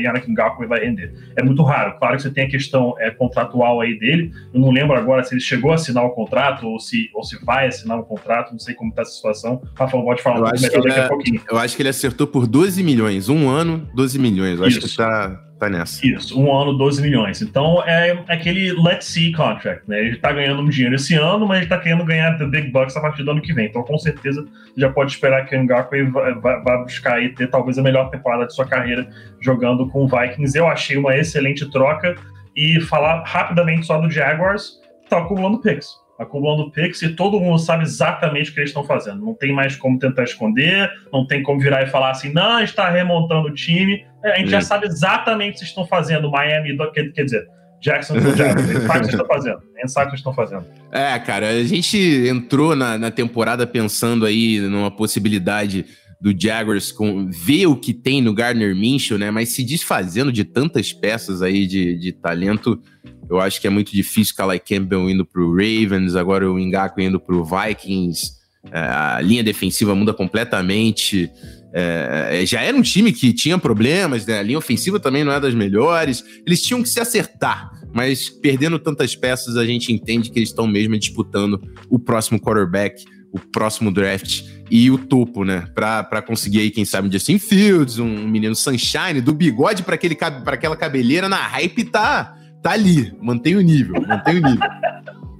Yannick 0.01 0.31
Ngakwe 0.31 0.67
vai 0.67 0.79
render? 0.79 1.13
É 1.36 1.43
muito 1.43 1.62
raro. 1.63 1.98
Claro 2.00 2.15
que 2.15 2.24
você 2.24 2.31
tem 2.31 2.46
a 2.46 2.50
questão 2.50 2.96
é, 2.98 3.12
contratual 3.12 3.81
aí 3.81 4.00
dele, 4.00 4.31
eu 4.53 4.60
não 4.60 4.72
lembro 4.72 4.96
agora 4.96 5.24
se 5.24 5.34
ele 5.34 5.41
chegou 5.41 5.72
a 5.72 5.75
assinar 5.75 6.05
o 6.05 6.12
contrato 6.12 6.65
ou 6.67 6.79
se, 6.79 7.10
ou 7.13 7.24
se 7.24 7.43
vai 7.43 7.67
assinar 7.67 8.00
o 8.00 8.03
contrato, 8.03 8.51
não 8.51 8.60
sei 8.60 8.74
como 8.74 8.89
está 8.89 9.01
essa 9.01 9.12
situação. 9.12 9.62
Rafael, 9.75 10.03
pode 10.03 10.22
falar 10.22 10.38
eu 10.38 10.46
um 10.46 10.50
pouco 10.50 10.62
melhor 10.62 10.84
daqui 10.84 11.00
é, 11.00 11.03
a 11.03 11.08
pouquinho. 11.08 11.41
Eu 11.50 11.58
acho 11.58 11.75
que 11.75 11.81
ele 11.81 11.89
acertou 11.89 12.27
por 12.27 12.48
12 12.48 12.81
milhões, 12.84 13.27
um 13.27 13.50
ano, 13.50 13.89
12 13.93 14.17
milhões, 14.17 14.60
eu 14.60 14.67
isso. 14.67 14.77
acho 14.77 14.79
que 14.79 14.86
está 14.86 15.49
Tá 15.59 15.69
nessa. 15.69 16.07
Isso, 16.07 16.39
um 16.39 16.55
ano, 16.55 16.73
12 16.77 17.01
milhões. 17.01 17.41
Então 17.41 17.83
é 17.83 18.23
aquele 18.29 18.71
let's 18.71 19.05
see 19.05 19.33
contract, 19.33 19.83
né? 19.89 19.99
Ele 19.99 20.15
tá 20.15 20.31
ganhando 20.31 20.61
um 20.61 20.69
dinheiro 20.69 20.95
esse 20.95 21.15
ano, 21.15 21.45
mas 21.45 21.59
ele 21.59 21.67
tá 21.67 21.77
querendo 21.77 22.05
ganhar 22.05 22.37
the 22.37 22.45
big 22.45 22.71
bucks 22.71 22.95
a 22.95 23.01
partir 23.01 23.23
do 23.23 23.31
ano 23.31 23.41
que 23.41 23.51
vem. 23.51 23.65
Então 23.65 23.83
com 23.83 23.97
certeza 23.97 24.47
já 24.77 24.89
pode 24.89 25.11
esperar 25.11 25.45
que 25.45 25.55
o 25.57 25.61
Ngakwe 25.61 26.03
vá 26.03 26.77
buscar 26.77 27.21
e 27.21 27.29
ter 27.35 27.47
talvez 27.47 27.77
a 27.77 27.81
melhor 27.81 28.09
temporada 28.09 28.47
de 28.47 28.55
sua 28.55 28.65
carreira 28.65 29.09
jogando 29.41 29.85
com 29.89 30.05
o 30.05 30.07
Vikings. 30.07 30.57
Eu 30.57 30.65
achei 30.65 30.95
uma 30.95 31.15
excelente 31.17 31.69
troca. 31.69 32.15
E 32.55 32.81
falar 32.81 33.23
rapidamente 33.25 33.85
só 33.85 33.99
do 33.99 34.09
Jaguars, 34.09 34.81
tá 35.09 35.19
acumulando 35.19 35.61
picks 35.61 35.99
acumulando 36.19 36.69
picks 36.69 37.01
e 37.01 37.15
todo 37.15 37.39
mundo 37.39 37.57
sabe 37.57 37.83
exatamente 37.83 38.51
o 38.51 38.53
que 38.53 38.59
eles 38.59 38.71
estão 38.71 38.83
fazendo. 38.83 39.25
Não 39.25 39.33
tem 39.33 39.53
mais 39.53 39.77
como 39.77 39.97
tentar 39.97 40.25
esconder, 40.25 40.91
não 41.13 41.25
tem 41.25 41.41
como 41.41 41.61
virar 41.61 41.83
e 41.83 41.87
falar 41.87 42.11
assim, 42.11 42.33
não, 42.33 42.61
está 42.61 42.89
remontando 42.89 43.47
o 43.47 43.53
time. 43.53 44.05
É, 44.23 44.33
a 44.33 44.38
gente 44.38 44.49
já 44.49 44.61
sabe 44.61 44.88
exatamente 44.88 45.49
o 45.49 45.53
que 45.53 45.59
vocês 45.59 45.69
estão 45.69 45.88
fazendo. 45.88 46.29
Miami, 46.29 46.77
quer, 46.93 47.11
quer 47.11 47.23
dizer, 47.23 47.47
Jackson 47.81 48.15
Jackson. 48.19 48.19
Sabe 48.85 48.99
o 48.99 49.01
que 49.01 49.05
vocês 49.05 49.09
estão 49.09 49.25
fazendo. 49.25 49.59
Gente 49.77 49.91
sabe 49.91 50.07
o 50.07 50.09
que 50.09 50.17
estão 50.17 50.33
fazendo. 50.33 50.65
É, 50.91 51.17
cara, 51.19 51.49
a 51.49 51.63
gente 51.63 51.97
entrou 52.27 52.75
na, 52.75 52.97
na 52.97 53.11
temporada 53.11 53.65
pensando 53.65 54.25
aí 54.25 54.59
numa 54.59 54.91
possibilidade 54.91 55.85
do 56.19 56.38
Jaguars 56.38 56.91
com 56.91 57.29
ver 57.31 57.67
o 57.67 57.77
que 57.77 57.93
tem 57.93 58.21
no 58.21 58.33
Gardner 58.33 58.75
Minshew, 58.75 59.17
né? 59.17 59.31
Mas 59.31 59.49
se 59.49 59.63
desfazendo 59.63 60.31
de 60.31 60.43
tantas 60.43 60.91
peças 60.91 61.41
aí 61.41 61.65
de, 61.65 61.97
de 61.97 62.11
talento, 62.11 62.81
eu 63.29 63.39
acho 63.39 63.61
que 63.61 63.67
é 63.67 63.69
muito 63.69 63.93
difícil 63.93 64.35
Kalai 64.35 64.59
Campbell 64.59 65.09
indo 65.09 65.25
pro 65.25 65.51
Ravens, 65.51 66.15
agora 66.15 66.51
o 66.51 66.57
Ngaku 66.57 66.99
indo 66.99 67.19
pro 67.19 67.45
Vikings. 67.45 68.38
É, 68.69 68.79
a 68.79 69.21
linha 69.21 69.43
defensiva 69.43 69.95
muda 69.95 70.13
completamente. 70.13 71.31
É, 71.73 72.41
é, 72.41 72.45
já 72.45 72.61
era 72.61 72.75
um 72.75 72.81
time 72.81 73.11
que 73.11 73.31
tinha 73.31 73.57
problemas, 73.57 74.25
né? 74.25 74.39
A 74.39 74.43
linha 74.43 74.57
ofensiva 74.57 74.99
também 74.99 75.23
não 75.23 75.31
é 75.31 75.39
das 75.39 75.53
melhores. 75.53 76.23
Eles 76.45 76.61
tinham 76.61 76.81
que 76.81 76.89
se 76.89 76.99
acertar, 76.99 77.71
mas 77.93 78.29
perdendo 78.29 78.79
tantas 78.79 79.15
peças, 79.15 79.55
a 79.55 79.65
gente 79.65 79.93
entende 79.93 80.31
que 80.31 80.39
eles 80.39 80.49
estão 80.49 80.67
mesmo 80.67 80.97
disputando 80.97 81.61
o 81.89 81.99
próximo 81.99 82.39
quarterback, 82.39 83.03
o 83.31 83.39
próximo 83.39 83.91
draft 83.91 84.43
e 84.71 84.89
o 84.89 84.97
topo, 84.97 85.43
né? 85.43 85.67
Pra, 85.75 86.21
conseguir 86.21 86.59
aí, 86.59 86.71
quem 86.71 86.85
sabe, 86.85 87.07
um 87.07 87.11
Justin 87.11 87.38
Fields, 87.38 87.99
um 87.99 88.27
menino 88.27 88.55
Sunshine, 88.55 89.21
do 89.21 89.33
bigode 89.33 89.83
para 89.83 89.95
aquela 89.95 90.75
cabeleira 90.75 91.29
na 91.29 91.38
hype 91.38 91.85
tá, 91.85 92.35
tá 92.63 92.71
ali. 92.71 93.13
Mantém 93.21 93.55
o 93.55 93.61
nível, 93.61 93.95
mantém 94.07 94.38
o 94.38 94.41
nível. 94.41 94.69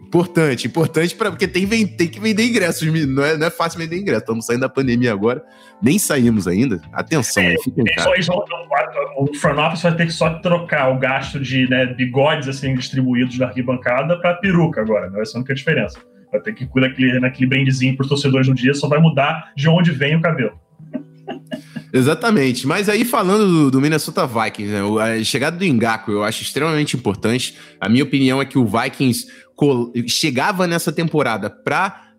Importante, 0.10 0.66
importante, 0.66 1.16
pra, 1.16 1.30
porque 1.30 1.48
tem, 1.48 1.68
tem 1.86 2.08
que 2.08 2.20
vender 2.20 2.44
ingressos, 2.44 2.82
não 3.06 3.24
é, 3.24 3.38
não 3.38 3.46
é 3.46 3.50
fácil 3.52 3.80
vender 3.80 3.96
ingressos. 3.96 4.24
Estamos 4.24 4.44
saindo 4.44 4.62
da 4.62 4.70
pandemia 4.70 5.14
agora, 5.14 5.44
nem 5.80 6.00
saímos 6.00 6.48
ainda. 6.48 6.82
Atenção, 6.92 7.44
é, 7.44 7.56
fiquem 7.64 7.84
O 9.18 9.32
front 9.36 9.60
office 9.60 9.84
vai 9.84 9.96
ter 9.96 10.08
que 10.08 10.12
só 10.12 10.32
trocar 10.40 10.90
o 10.90 10.98
gasto 10.98 11.40
de 11.40 11.70
né, 11.70 11.86
bigodes 11.86 12.48
assim 12.48 12.74
distribuídos 12.74 13.38
na 13.38 13.46
arquibancada 13.46 14.20
para 14.20 14.34
peruca 14.34 14.82
agora, 14.82 15.12
né? 15.12 15.22
essa 15.22 15.34
é 15.34 15.36
a 15.36 15.40
única 15.42 15.54
diferença. 15.54 16.00
Vai 16.32 16.42
ter 16.42 16.54
que 16.54 16.64
ir 16.64 16.70
naquele, 16.74 17.20
naquele 17.20 17.96
para 17.96 18.04
os 18.04 18.10
torcedores 18.10 18.48
no 18.48 18.56
dia, 18.56 18.74
só 18.74 18.88
vai 18.88 19.00
mudar 19.00 19.52
de 19.56 19.70
onde 19.70 19.92
vem 19.92 20.16
o 20.16 20.22
cabelo. 20.22 20.60
Exatamente. 21.92 22.68
Mas 22.68 22.88
aí, 22.88 23.04
falando 23.04 23.48
do, 23.48 23.72
do 23.72 23.82
Minnesota 23.82 24.28
Vikings, 24.28 24.72
né, 24.72 24.82
a 25.02 25.24
chegada 25.24 25.58
do 25.58 25.66
Ngaku 25.66 26.12
eu 26.12 26.24
acho 26.24 26.44
extremamente 26.44 26.96
importante. 26.96 27.56
A 27.80 27.90
minha 27.90 28.04
opinião 28.04 28.42
é 28.42 28.46
que 28.46 28.58
o 28.58 28.66
Vikings 28.66 29.28
chegava 30.08 30.68
nessa 30.68 30.92
temporada 30.92 31.50
para 31.50 32.10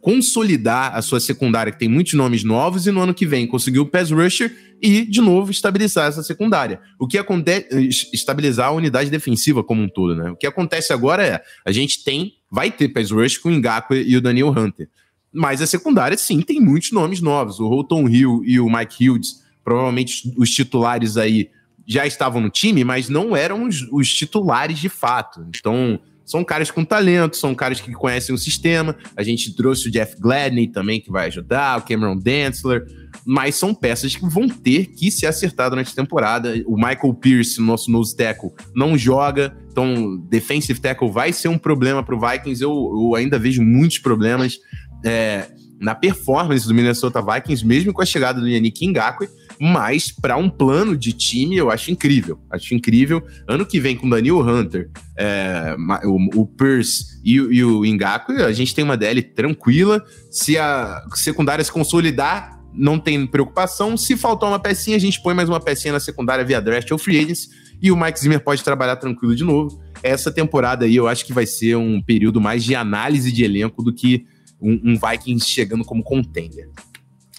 consolidar 0.00 0.96
a 0.96 1.02
sua 1.02 1.20
secundária, 1.20 1.72
que 1.72 1.78
tem 1.78 1.88
muitos 1.88 2.14
nomes 2.14 2.42
novos, 2.42 2.86
e 2.86 2.90
no 2.90 3.00
ano 3.00 3.14
que 3.14 3.26
vem 3.26 3.46
conseguiu 3.46 3.82
o 3.82 3.86
pass 3.86 4.10
rusher 4.10 4.52
e, 4.82 5.04
de 5.04 5.20
novo, 5.20 5.50
estabilizar 5.50 6.08
essa 6.08 6.22
secundária. 6.22 6.80
O 6.98 7.06
que 7.06 7.18
acontece. 7.18 7.68
estabilizar 8.12 8.68
a 8.68 8.72
unidade 8.72 9.10
defensiva 9.10 9.62
como 9.62 9.82
um 9.82 9.88
todo, 9.88 10.16
né? 10.16 10.30
O 10.30 10.36
que 10.36 10.46
acontece 10.46 10.92
agora 10.92 11.24
é: 11.24 11.40
a 11.64 11.72
gente 11.72 12.02
tem, 12.02 12.32
vai 12.50 12.70
ter 12.70 12.88
pass 12.88 13.10
rush 13.10 13.38
com 13.38 13.50
o 13.50 13.52
Ngaku 13.52 13.94
e 13.94 14.16
o 14.16 14.20
Daniel 14.20 14.48
Hunter. 14.48 14.88
Mas 15.32 15.60
a 15.60 15.66
secundária, 15.66 16.16
sim, 16.16 16.40
tem 16.40 16.60
muitos 16.60 16.92
nomes 16.92 17.20
novos. 17.20 17.60
O 17.60 17.68
Holton 17.68 18.08
Hill 18.08 18.42
e 18.44 18.58
o 18.58 18.68
Mike 18.70 19.08
Hughes, 19.08 19.42
provavelmente 19.62 20.32
os 20.36 20.50
titulares 20.50 21.16
aí 21.16 21.50
já 21.86 22.06
estavam 22.06 22.40
no 22.40 22.50
time, 22.50 22.84
mas 22.84 23.08
não 23.08 23.34
eram 23.34 23.66
os, 23.66 23.82
os 23.90 24.12
titulares 24.12 24.78
de 24.78 24.88
fato. 24.88 25.46
Então, 25.48 25.98
são 26.28 26.44
caras 26.44 26.70
com 26.70 26.84
talento, 26.84 27.38
são 27.38 27.54
caras 27.54 27.80
que 27.80 27.90
conhecem 27.92 28.34
o 28.34 28.38
sistema. 28.38 28.94
A 29.16 29.22
gente 29.22 29.56
trouxe 29.56 29.88
o 29.88 29.90
Jeff 29.90 30.14
Gladney 30.20 30.68
também, 30.68 31.00
que 31.00 31.10
vai 31.10 31.28
ajudar, 31.28 31.78
o 31.78 31.82
Cameron 31.82 32.18
Densler, 32.18 32.86
mas 33.24 33.54
são 33.54 33.74
peças 33.74 34.14
que 34.14 34.28
vão 34.28 34.46
ter 34.46 34.88
que 34.88 35.10
se 35.10 35.24
acertar 35.24 35.70
durante 35.70 35.90
a 35.90 35.94
temporada. 35.94 36.62
O 36.66 36.76
Michael 36.76 37.14
Pierce, 37.14 37.62
nosso 37.62 37.90
nose 37.90 38.14
tackle, 38.14 38.50
não 38.74 38.98
joga, 38.98 39.56
então 39.70 40.18
defensive 40.28 40.78
tackle 40.78 41.10
vai 41.10 41.32
ser 41.32 41.48
um 41.48 41.56
problema 41.56 42.02
para 42.02 42.14
o 42.14 42.20
Vikings. 42.20 42.62
Eu, 42.62 42.72
eu 42.72 43.14
ainda 43.14 43.38
vejo 43.38 43.62
muitos 43.62 43.98
problemas 43.98 44.58
é, 45.04 45.48
na 45.80 45.94
performance 45.94 46.66
do 46.66 46.74
Minnesota 46.74 47.22
Vikings, 47.22 47.64
mesmo 47.64 47.92
com 47.92 48.02
a 48.02 48.06
chegada 48.06 48.40
do 48.40 48.48
Yannick 48.48 48.86
Ngakwe, 48.86 49.28
mas 49.60 50.10
para 50.10 50.36
um 50.36 50.48
plano 50.48 50.96
de 50.96 51.12
time 51.12 51.56
eu 51.56 51.70
acho 51.70 51.90
incrível. 51.90 52.38
Acho 52.50 52.74
incrível. 52.74 53.22
Ano 53.46 53.64
que 53.64 53.80
vem 53.80 53.96
com 53.96 54.08
Daniel 54.08 54.40
Hunter, 54.40 54.90
é, 55.16 55.76
o, 56.04 56.42
o 56.42 56.46
Pierce 56.46 57.20
e, 57.24 57.34
e 57.34 57.64
o 57.64 57.82
Ngakwe, 57.84 58.42
a 58.42 58.52
gente 58.52 58.74
tem 58.74 58.84
uma 58.84 58.96
DL 58.96 59.22
tranquila. 59.22 60.04
Se 60.30 60.58
a 60.58 61.02
secundária 61.14 61.64
se 61.64 61.72
consolidar, 61.72 62.58
não 62.72 62.98
tem 62.98 63.26
preocupação. 63.26 63.96
Se 63.96 64.16
faltar 64.16 64.48
uma 64.48 64.58
pecinha, 64.58 64.96
a 64.96 65.00
gente 65.00 65.22
põe 65.22 65.34
mais 65.34 65.48
uma 65.48 65.60
pecinha 65.60 65.92
na 65.92 66.00
secundária 66.00 66.44
via 66.44 66.60
draft 66.60 66.90
ou 66.90 66.98
free 66.98 67.18
agents 67.18 67.48
e 67.80 67.90
o 67.92 67.96
Mike 67.96 68.18
Zimmer 68.18 68.40
pode 68.40 68.62
trabalhar 68.62 68.96
tranquilo 68.96 69.34
de 69.34 69.44
novo. 69.44 69.80
Essa 70.02 70.30
temporada 70.30 70.84
aí 70.84 70.94
eu 70.94 71.08
acho 71.08 71.24
que 71.24 71.32
vai 71.32 71.46
ser 71.46 71.76
um 71.76 72.00
período 72.00 72.40
mais 72.40 72.62
de 72.64 72.74
análise 72.74 73.32
de 73.32 73.44
elenco 73.44 73.82
do 73.82 73.92
que 73.92 74.26
um, 74.60 74.92
um 74.92 74.98
Vikings 74.98 75.48
chegando 75.48 75.84
como 75.84 76.02
contender. 76.02 76.68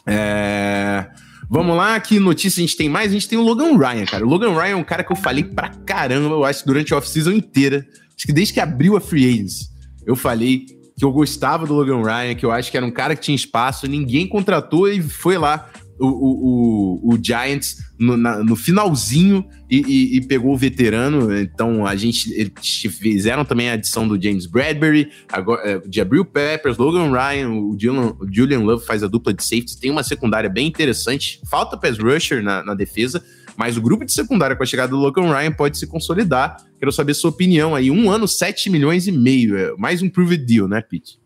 É... 0.05 1.07
Vamos 1.49 1.75
lá, 1.75 1.99
que 1.99 2.19
notícia 2.19 2.59
a 2.59 2.65
gente 2.65 2.77
tem 2.77 2.87
mais? 2.87 3.09
A 3.09 3.13
gente 3.13 3.27
tem 3.27 3.37
o 3.37 3.41
Logan 3.41 3.75
Ryan, 3.75 4.05
cara. 4.05 4.25
O 4.25 4.29
Logan 4.29 4.53
Ryan 4.53 4.73
é 4.73 4.75
um 4.75 4.83
cara 4.83 5.03
que 5.03 5.11
eu 5.11 5.15
falei 5.15 5.43
pra 5.43 5.69
caramba, 5.69 6.35
eu 6.35 6.45
acho, 6.45 6.63
durante 6.65 6.93
a 6.93 6.97
off-season 6.97 7.31
inteira. 7.31 7.87
Acho 8.15 8.27
que 8.27 8.33
desde 8.33 8.53
que 8.53 8.59
abriu 8.59 8.95
a 8.95 9.01
Free 9.01 9.27
Agents, 9.27 9.71
eu 10.05 10.15
falei 10.15 10.65
que 10.95 11.03
eu 11.03 11.11
gostava 11.11 11.65
do 11.65 11.73
Logan 11.73 12.03
Ryan, 12.03 12.35
que 12.35 12.45
eu 12.45 12.51
acho 12.51 12.69
que 12.69 12.77
era 12.77 12.85
um 12.85 12.91
cara 12.91 13.15
que 13.15 13.21
tinha 13.21 13.35
espaço, 13.35 13.87
ninguém 13.87 14.27
contratou 14.27 14.87
e 14.87 15.01
foi 15.01 15.37
lá 15.37 15.69
o, 15.99 16.07
o, 16.07 17.13
o, 17.13 17.19
Giants 17.21 17.77
no, 17.97 18.15
na, 18.15 18.43
no 18.43 18.55
finalzinho 18.55 19.45
e, 19.69 19.77
e, 19.77 20.17
e, 20.17 20.21
pegou 20.21 20.53
o 20.53 20.57
veterano. 20.57 21.37
Então 21.37 21.85
a 21.85 21.95
gente 21.95 22.31
eles 22.33 22.51
fizeram 22.97 23.43
também 23.43 23.69
a 23.69 23.73
adição 23.73 24.07
do 24.07 24.21
James 24.21 24.45
Bradbury, 24.45 25.11
agora, 25.31 25.61
é, 25.69 25.79
de 25.79 25.99
Abril 25.99 26.23
Peppers, 26.23 26.77
Logan 26.77 27.11
Ryan, 27.11 27.49
o 27.49 27.77
Julian, 27.79 28.15
o 28.19 28.27
Julian 28.31 28.59
Love 28.59 28.85
faz 28.85 29.03
a 29.03 29.07
dupla 29.07 29.33
de 29.33 29.43
safety. 29.43 29.79
Tem 29.79 29.91
uma 29.91 30.03
secundária 30.03 30.49
bem 30.49 30.67
interessante. 30.67 31.41
Falta 31.49 31.77
pass 31.77 31.97
rusher 31.97 32.41
na, 32.41 32.63
na 32.63 32.73
defesa, 32.73 33.23
mas 33.57 33.75
o 33.75 33.81
grupo 33.81 34.05
de 34.05 34.13
secundária 34.13 34.55
com 34.55 34.63
a 34.63 34.65
chegada 34.65 34.91
do 34.91 34.97
Logan 34.97 35.33
Ryan 35.33 35.51
pode 35.51 35.77
se 35.77 35.85
consolidar. 35.85 36.57
Quero 36.79 36.91
saber 36.91 37.13
sua 37.13 37.29
opinião 37.29 37.75
aí. 37.75 37.91
Um 37.91 38.09
ano, 38.09 38.27
7 38.27 38.69
milhões 38.69 39.07
e 39.07 39.11
meio. 39.11 39.57
É 39.57 39.75
mais 39.77 40.01
um 40.01 40.09
proved 40.09 40.45
deal, 40.45 40.67
né, 40.67 40.81
Pete? 40.81 41.19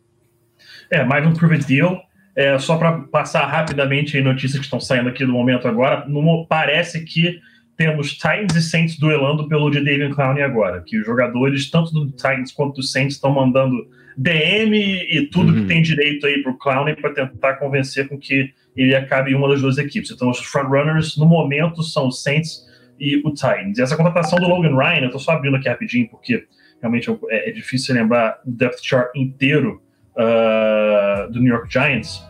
É, 0.91 1.05
mais 1.05 1.25
um 1.25 1.33
proved 1.33 1.65
deal. 1.65 2.01
É, 2.35 2.57
só 2.57 2.77
para 2.77 2.93
passar 2.93 3.45
rapidamente 3.45 4.19
notícias 4.21 4.59
que 4.59 4.65
estão 4.65 4.79
saindo 4.79 5.09
aqui 5.09 5.25
do 5.25 5.31
momento 5.31 5.67
agora, 5.67 6.05
no, 6.07 6.47
parece 6.47 7.03
que 7.03 7.39
temos 7.77 8.13
Titans 8.13 8.55
e 8.55 8.61
Saints 8.61 8.97
duelando 8.97 9.47
pelo 9.47 9.69
de 9.69 9.83
David 9.83 10.13
Clown 10.13 10.41
agora, 10.43 10.81
que 10.85 10.99
os 10.99 11.05
jogadores, 11.05 11.69
tanto 11.69 11.91
do 11.91 12.11
Titans 12.11 12.51
quanto 12.51 12.75
do 12.75 12.83
Saints, 12.83 13.15
estão 13.15 13.31
mandando 13.31 13.75
DM 14.17 14.75
e 14.75 15.27
tudo 15.31 15.53
uhum. 15.53 15.61
que 15.61 15.67
tem 15.67 15.81
direito 15.81 16.25
aí 16.25 16.41
pro 16.41 16.57
Clown 16.57 16.93
para 16.95 17.13
tentar 17.13 17.55
convencer 17.55 18.07
com 18.07 18.17
que 18.17 18.51
ele 18.75 18.95
acabe 18.95 19.31
em 19.31 19.35
uma 19.35 19.49
das 19.49 19.61
duas 19.61 19.77
equipes. 19.77 20.11
Então, 20.11 20.29
os 20.29 20.39
frontrunners, 20.39 21.17
no 21.17 21.25
momento, 21.25 21.83
são 21.83 22.07
os 22.07 22.21
Saints 22.21 22.65
e 22.99 23.17
o 23.17 23.31
Titans. 23.31 23.77
E 23.77 23.81
essa 23.81 23.97
contratação 23.97 24.39
do 24.39 24.47
Logan 24.47 24.75
Ryan, 24.75 25.05
eu 25.05 25.11
tô 25.11 25.19
só 25.19 25.31
abrindo 25.31 25.57
aqui 25.57 25.69
rapidinho, 25.69 26.07
porque 26.09 26.45
realmente 26.79 27.09
é, 27.29 27.49
é 27.49 27.51
difícil 27.51 27.95
lembrar 27.95 28.39
o 28.45 28.51
depth 28.51 28.79
chart 28.81 29.09
inteiro 29.15 29.81
uh, 30.17 31.31
do 31.31 31.39
New 31.39 31.53
York 31.53 31.71
Giants, 31.71 32.23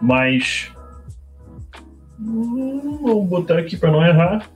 mas 0.00 0.72
vou 2.18 3.24
botar 3.24 3.58
aqui 3.58 3.76
para 3.76 3.90
não 3.90 4.04
errar. 4.04 4.46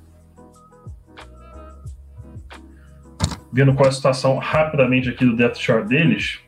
vendo 3.54 3.72
qual 3.72 3.86
é 3.86 3.88
a 3.88 3.92
situação 3.92 4.36
rapidamente 4.36 5.08
aqui 5.08 5.24
do 5.24 5.36
depth 5.36 5.58
chart 5.58 5.86
deles. 5.86 6.40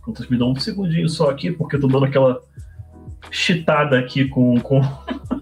Enquanto 0.00 0.28
me 0.28 0.36
dão 0.36 0.50
um 0.50 0.56
segundinho 0.56 1.08
só 1.08 1.30
aqui, 1.30 1.52
porque 1.52 1.76
eu 1.76 1.80
tô 1.80 1.86
dando 1.86 2.04
aquela 2.04 2.40
chitada 3.30 3.96
aqui 3.96 4.26
com, 4.26 4.58
com, 4.60 4.80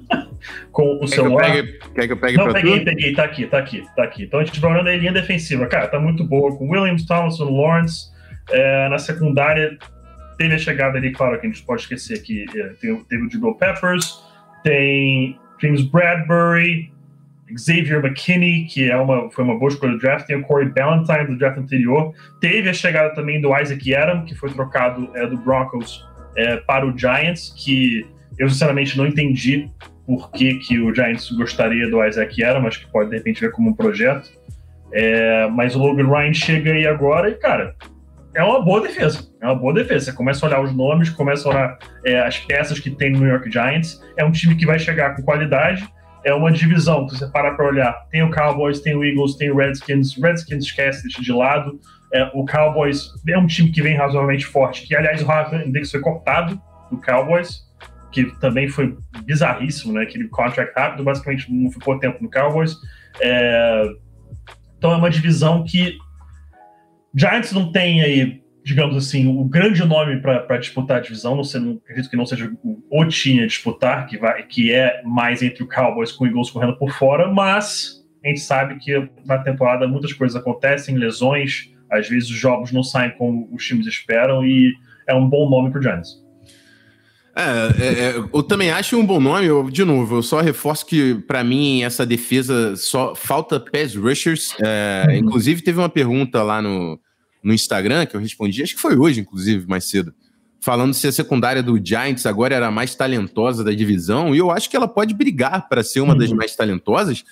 com 0.71 0.97
o 0.97 1.01
quer 1.01 1.09
celular. 1.09 1.45
Que 1.45 1.63
pegue, 1.63 1.79
quer 1.95 2.07
que 2.07 2.13
eu 2.13 2.17
pegue 2.19 2.37
Não, 2.37 2.53
peguei, 2.53 2.81
tu? 2.81 2.85
peguei, 2.85 3.15
tá 3.15 3.25
aqui, 3.25 3.47
tá 3.47 3.59
aqui, 3.59 3.87
tá 3.97 4.05
aqui. 4.05 4.23
Então 4.25 4.41
a 4.41 4.45
gente 4.45 4.61
vai 4.61 4.73
olhando 4.73 4.89
a 4.91 4.97
linha 4.97 5.13
defensiva. 5.13 5.67
Cara, 5.67 5.89
tá 5.89 5.99
muito 5.99 6.23
boa 6.23 6.55
com 6.55 6.69
Williams, 6.69 7.07
Thompson, 7.07 7.45
Lawrence. 7.45 8.13
É, 8.51 8.89
na 8.91 8.99
secundária, 8.99 9.79
teve 10.37 10.55
a 10.55 10.59
chegada 10.59 10.99
ali, 10.99 11.13
claro, 11.13 11.39
que 11.41 11.47
a 11.47 11.51
gente 11.51 11.63
pode 11.65 11.83
esquecer 11.83 12.23
que 12.23 12.45
é, 12.57 12.69
teve 13.09 13.27
o 13.27 13.31
Jibril 13.31 13.55
Peppers, 13.55 14.23
tem 14.63 15.39
James 15.61 15.83
Bradbury, 15.83 16.93
Xavier 17.57 18.05
McKinney, 18.05 18.65
que 18.65 18.91
é 18.91 18.97
uma, 18.97 19.31
foi 19.31 19.45
uma 19.45 19.59
boa 19.59 19.71
escolha 19.71 19.93
do 19.93 19.99
draft, 19.99 20.27
tem 20.27 20.37
o 20.37 20.43
Corey 20.43 20.69
Ballantyne 20.71 21.27
do 21.27 21.39
draft 21.39 21.59
anterior, 21.59 22.13
teve 22.41 22.69
a 22.69 22.73
chegada 22.73 23.15
também 23.15 23.41
do 23.41 23.57
Isaac 23.59 23.95
Adam, 23.95 24.25
que 24.25 24.35
foi 24.35 24.51
trocado 24.51 25.11
é, 25.15 25.27
do 25.27 25.37
Broncos 25.37 26.09
é, 26.37 26.57
para 26.57 26.87
o 26.87 26.97
Giants, 26.97 27.55
que 27.57 28.07
eu 28.39 28.49
sinceramente 28.49 28.97
não 28.97 29.07
entendi 29.07 29.71
por 30.07 30.31
que, 30.33 30.55
que 30.57 30.79
o 30.79 30.95
Giants 30.95 31.31
gostaria 31.31 31.89
do 31.89 32.05
Isaac 32.05 32.43
Adam, 32.43 32.67
acho 32.67 32.81
que 32.81 32.93
pode 32.93 33.11
de 33.11 33.17
repente 33.17 33.41
ver 33.41 33.51
como 33.53 33.71
um 33.71 33.75
projeto. 33.75 34.31
É, 34.93 35.49
mas 35.49 35.75
o 35.75 35.79
Logan 35.81 36.09
Ryan 36.09 36.33
chega 36.33 36.73
aí 36.73 36.87
agora 36.87 37.29
e, 37.29 37.35
cara, 37.35 37.75
é 38.35 38.43
uma 38.43 38.61
boa 38.63 38.81
defesa. 38.81 39.29
É 39.41 39.47
uma 39.47 39.55
boa 39.55 39.73
defesa. 39.73 40.07
Você 40.07 40.13
começa 40.13 40.45
a 40.45 40.49
olhar 40.49 40.61
os 40.63 40.75
nomes, 40.75 41.11
começa 41.11 41.49
a 41.49 41.53
olhar 41.53 41.79
é, 42.05 42.21
as 42.21 42.39
peças 42.39 42.79
que 42.79 42.91
tem 42.91 43.13
no 43.13 43.21
New 43.21 43.29
York 43.29 43.51
Giants. 43.51 44.01
É 44.17 44.25
um 44.25 44.33
time 44.33 44.57
que 44.57 44.67
vai 44.67 44.79
chegar 44.79 45.15
com 45.15 45.23
qualidade. 45.23 45.89
É 46.25 46.33
uma 46.33 46.51
divisão 46.51 47.07
que 47.07 47.17
você 47.17 47.27
para 47.27 47.55
para 47.55 47.67
olhar. 47.67 47.93
Tem 48.11 48.23
o 48.23 48.31
Cowboys, 48.31 48.81
tem 48.81 48.97
o 48.97 49.05
Eagles, 49.05 49.37
tem 49.37 49.51
o 49.51 49.57
Redskins. 49.57 50.17
Redskins 50.17 50.65
esquece, 50.65 51.07
de 51.09 51.33
lado. 51.33 51.79
É, 52.13 52.31
o 52.33 52.45
Cowboys 52.45 53.11
é 53.29 53.39
um 53.39 53.47
time 53.47 53.71
que 53.71 53.83
vem 53.83 53.97
razoavelmente 53.97 54.47
forte. 54.47 54.87
Que, 54.87 54.97
aliás, 54.97 55.23
o 55.23 55.27
Rafa 55.27 55.57
Index 55.57 55.91
foi 55.91 56.01
cortado 56.01 56.61
do 56.91 57.01
Cowboys, 57.01 57.61
que 58.11 58.25
também 58.41 58.69
foi 58.69 58.97
bizarríssimo, 59.25 59.93
né? 59.93 60.03
Aquele 60.03 60.29
contract 60.29 60.73
rápido, 60.77 61.05
basicamente 61.05 61.53
não 61.53 61.71
ficou 61.71 61.99
tempo 61.99 62.23
no 62.23 62.31
Cowboys. 62.31 62.75
É, 63.21 63.85
então 64.79 64.93
é 64.93 64.97
uma 64.97 65.11
divisão 65.11 65.65
que 65.65 65.99
Giants 67.15 67.53
não 67.53 67.71
tem 67.71 68.03
aí, 68.03 68.43
digamos 68.65 68.97
assim, 68.97 69.27
o 69.27 69.45
grande 69.45 69.85
nome 69.85 70.21
para 70.21 70.59
disputar 70.59 70.99
a 70.99 71.01
divisão. 71.01 71.37
Não, 71.37 71.45
sei, 71.45 71.61
não 71.61 71.75
acredito 71.75 72.11
que 72.11 72.17
não 72.17 72.27
seja 72.27 72.53
o, 72.63 72.83
o 72.91 73.05
time 73.07 73.43
a 73.43 73.47
disputar, 73.47 74.07
que, 74.07 74.19
vai, 74.19 74.43
que 74.43 74.73
é 74.73 75.03
mais 75.05 75.43
entre 75.43 75.63
o 75.63 75.69
Cowboys 75.69 76.13
com 76.13 76.25
o 76.25 76.27
Eagles 76.27 76.51
correndo 76.51 76.77
por 76.77 76.91
fora, 76.91 77.31
mas 77.31 78.05
a 78.25 78.29
gente 78.29 78.41
sabe 78.41 78.79
que 78.79 79.09
na 79.25 79.39
temporada 79.39 79.87
muitas 79.87 80.13
coisas 80.13 80.35
acontecem, 80.35 80.97
lesões, 80.97 81.71
às 81.91 82.09
vezes 82.09 82.31
os 82.31 82.37
jogos 82.37 82.73
não 82.73 82.83
saem 82.83 83.13
como 83.13 83.49
os 83.53 83.65
times 83.65 83.87
esperam 83.87 84.45
e 84.45 84.75
é 85.07 85.15
um 85.15 85.29
bom 85.29 85.49
nome 85.49 85.71
para 85.71 85.79
o 85.79 85.83
Giants. 85.83 86.25
É, 87.37 87.43
é, 87.43 87.87
é, 87.87 88.17
eu 88.17 88.43
também 88.45 88.71
acho 88.71 88.97
um 88.97 89.05
bom 89.05 89.21
nome. 89.21 89.47
Eu, 89.47 89.69
de 89.69 89.85
novo, 89.85 90.17
eu 90.17 90.23
só 90.23 90.41
reforço 90.41 90.87
que, 90.87 91.17
para 91.27 91.43
mim, 91.43 91.83
essa 91.83 92.07
defesa 92.07 92.77
só 92.77 93.15
falta 93.15 93.59
pass 93.59 93.97
rushers. 93.97 94.55
É, 94.63 95.07
uhum. 95.09 95.15
Inclusive, 95.17 95.61
teve 95.61 95.79
uma 95.79 95.89
pergunta 95.89 96.43
lá 96.43 96.63
no, 96.63 96.99
no 97.45 97.53
Instagram 97.53 98.07
que 98.07 98.17
eu 98.17 98.21
respondi, 98.21 98.63
acho 98.63 98.75
que 98.75 98.81
foi 98.81 98.97
hoje, 98.97 99.21
inclusive, 99.21 99.67
mais 99.69 99.85
cedo, 99.85 100.15
falando 100.61 100.95
se 100.95 101.07
a 101.07 101.13
secundária 101.13 101.63
do 101.63 101.79
Giants 101.85 102.25
agora 102.25 102.55
era 102.55 102.69
a 102.69 102.71
mais 102.71 102.95
talentosa 102.95 103.63
da 103.63 103.71
divisão. 103.71 104.35
E 104.35 104.39
eu 104.39 104.51
acho 104.51 104.71
que 104.71 104.77
ela 104.77 104.89
pode 104.89 105.13
brigar 105.13 105.69
para 105.69 105.85
ser 105.85 106.01
uma 106.01 106.15
uhum. 106.15 106.19
das 106.19 106.33
mais 106.33 106.57
talentosas. 106.57 107.23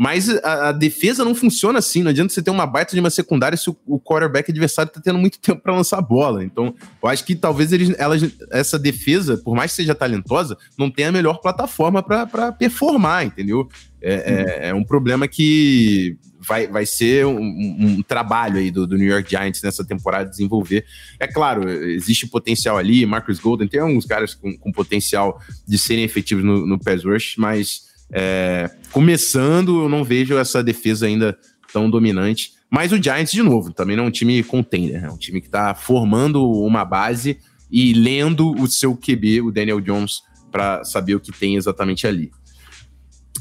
Mas 0.00 0.28
a, 0.28 0.68
a, 0.68 0.72
defesa 0.72 1.24
não 1.24 1.34
funciona 1.34 1.80
assim. 1.80 2.04
Não 2.04 2.10
adianta 2.10 2.32
você 2.32 2.40
ter 2.40 2.52
uma 2.52 2.64
baita 2.64 2.94
de 2.94 3.00
uma 3.00 3.10
secundária 3.10 3.58
se 3.58 3.68
o, 3.68 3.76
o 3.84 3.98
quarterback 3.98 4.48
adversário 4.48 4.88
está 4.88 5.00
tendo 5.00 5.18
muito 5.18 5.40
tempo 5.42 5.60
para 5.60 5.74
lançar 5.74 5.98
a 5.98 6.00
bola. 6.00 6.44
Então, 6.44 6.72
eu 7.02 7.08
acho 7.08 7.24
que 7.24 7.34
talvez 7.34 7.72
eles, 7.72 7.92
elas, 7.98 8.22
essa 8.52 8.78
defesa, 8.78 9.36
por 9.38 9.56
mais 9.56 9.72
que 9.72 9.78
seja 9.78 9.96
talentosa, 9.96 10.56
não 10.78 10.88
tenha 10.88 11.08
a 11.08 11.12
melhor 11.12 11.40
plataforma 11.40 12.00
para 12.00 12.52
performar, 12.52 13.26
entendeu? 13.26 13.68
É, 14.00 14.14
é, 14.14 14.68
é, 14.68 14.74
um 14.74 14.84
problema 14.84 15.26
que 15.26 16.16
vai, 16.46 16.68
vai 16.68 16.86
ser 16.86 17.26
um, 17.26 17.40
um 17.40 18.00
trabalho 18.00 18.58
aí 18.58 18.70
do, 18.70 18.86
do, 18.86 18.96
New 18.96 19.08
York 19.08 19.28
Giants 19.28 19.60
nessa 19.60 19.84
temporada 19.84 20.30
desenvolver. 20.30 20.86
É 21.18 21.26
claro, 21.26 21.68
existe 21.68 22.28
potencial 22.28 22.78
ali. 22.78 23.04
Marcus 23.04 23.40
Golden 23.40 23.66
tem 23.66 23.80
alguns 23.80 24.06
caras 24.06 24.32
com, 24.32 24.56
com 24.56 24.70
potencial 24.70 25.42
de 25.66 25.76
serem 25.76 26.04
efetivos 26.04 26.44
no, 26.44 26.64
no 26.64 26.78
pass 26.78 27.02
rush, 27.02 27.34
mas 27.36 27.87
é, 28.12 28.70
começando, 28.92 29.82
eu 29.82 29.88
não 29.88 30.04
vejo 30.04 30.36
essa 30.36 30.62
defesa 30.62 31.06
ainda 31.06 31.36
tão 31.72 31.90
dominante. 31.90 32.52
Mas 32.70 32.92
o 32.92 33.02
Giants, 33.02 33.32
de 33.32 33.42
novo, 33.42 33.72
também 33.72 33.96
não 33.96 34.04
é 34.04 34.06
um 34.08 34.10
time 34.10 34.42
contender, 34.42 35.04
é 35.04 35.10
um 35.10 35.16
time 35.16 35.40
que 35.40 35.46
está 35.46 35.74
formando 35.74 36.50
uma 36.50 36.84
base 36.84 37.38
e 37.70 37.92
lendo 37.92 38.52
o 38.52 38.66
seu 38.66 38.96
QB, 38.96 39.42
o 39.42 39.50
Daniel 39.50 39.80
Jones, 39.80 40.22
para 40.50 40.84
saber 40.84 41.14
o 41.14 41.20
que 41.20 41.32
tem 41.32 41.56
exatamente 41.56 42.06
ali. 42.06 42.30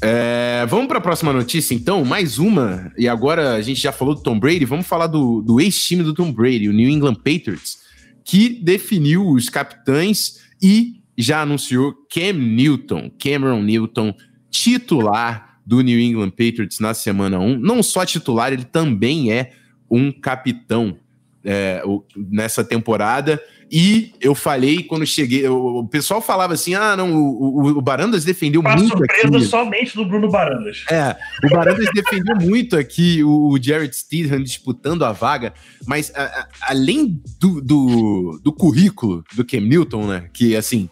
É, 0.01 0.65
vamos 0.69 0.88
para 0.88 0.99
a 0.99 1.01
próxima 1.01 1.34
notícia, 1.34 1.73
então. 1.73 2.06
Mais 2.06 2.38
uma. 2.38 2.91
E 2.97 3.08
agora 3.08 3.56
a 3.56 3.62
gente 3.62 3.82
já 3.82 3.91
falou 3.91 4.13
do 4.13 4.21
Tom 4.21 4.39
Brady. 4.39 4.65
Vamos 4.65 4.86
falar 4.86 5.08
do, 5.08 5.41
do 5.41 5.60
ex-time 5.60 6.03
do 6.03 6.13
Tom 6.13 6.32
Brady, 6.32 6.69
o 6.69 6.73
New 6.73 6.89
England 6.89 7.15
Patriots, 7.15 7.80
que 8.23 8.49
definiu 8.49 9.27
os 9.27 9.49
capitães 9.49 10.39
e 10.62 11.01
já 11.17 11.41
anunciou 11.41 11.93
Cam 12.13 12.34
Newton, 12.34 13.10
Cameron 13.19 13.63
Newton, 13.63 14.13
titular 14.49 15.60
do 15.65 15.81
New 15.81 15.99
England 15.99 16.29
Patriots 16.31 16.79
na 16.79 16.93
semana 16.93 17.39
1. 17.39 17.60
Não 17.60 17.83
só 17.83 18.05
titular, 18.05 18.53
ele 18.53 18.63
também 18.63 19.31
é 19.31 19.51
um 19.89 20.12
capitão 20.12 20.97
é, 21.43 21.81
nessa 22.15 22.63
temporada. 22.63 23.41
E 23.69 24.13
eu 24.21 24.33
falei 24.33 24.81
quando 24.83 25.05
cheguei, 25.05 25.45
o 25.47 25.86
pessoal 25.88 26.21
falava 26.21 26.53
assim: 26.53 26.73
ah, 26.73 26.95
não, 26.95 27.13
o, 27.13 27.60
o, 27.60 27.67
o 27.77 27.81
Barandas 27.81 28.23
defendeu 28.23 28.62
Uma 28.62 28.75
muito 28.75 28.97
surpresa 28.97 29.27
aqui. 29.27 29.45
somente 29.45 29.95
do 29.95 30.05
Bruno 30.05 30.29
Barandas. 30.29 30.86
É, 30.89 31.17
o 31.43 31.49
Barandas 31.49 31.89
defendeu 31.93 32.36
muito 32.39 32.77
aqui 32.77 33.21
o, 33.23 33.49
o 33.49 33.62
Jared 33.62 33.93
Stidham 33.93 34.41
disputando 34.41 35.03
a 35.03 35.12
vaga, 35.12 35.53
mas 35.86 36.13
a, 36.15 36.23
a, 36.23 36.47
além 36.62 37.21
do, 37.39 37.62
do, 37.62 38.39
do 38.41 38.53
currículo 38.53 39.23
do 39.36 39.43
Cam 39.43 39.60
Newton, 39.62 40.07
né, 40.07 40.29
que 40.33 40.55
assim, 40.55 40.89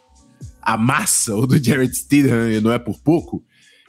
a 0.66 0.76
massa 0.76 1.36
ou 1.36 1.46
do 1.46 1.64
Jared 1.64 1.96
Stidham 1.96 2.60
não 2.62 2.72
é 2.72 2.80
por 2.80 3.00
pouco, 3.00 3.44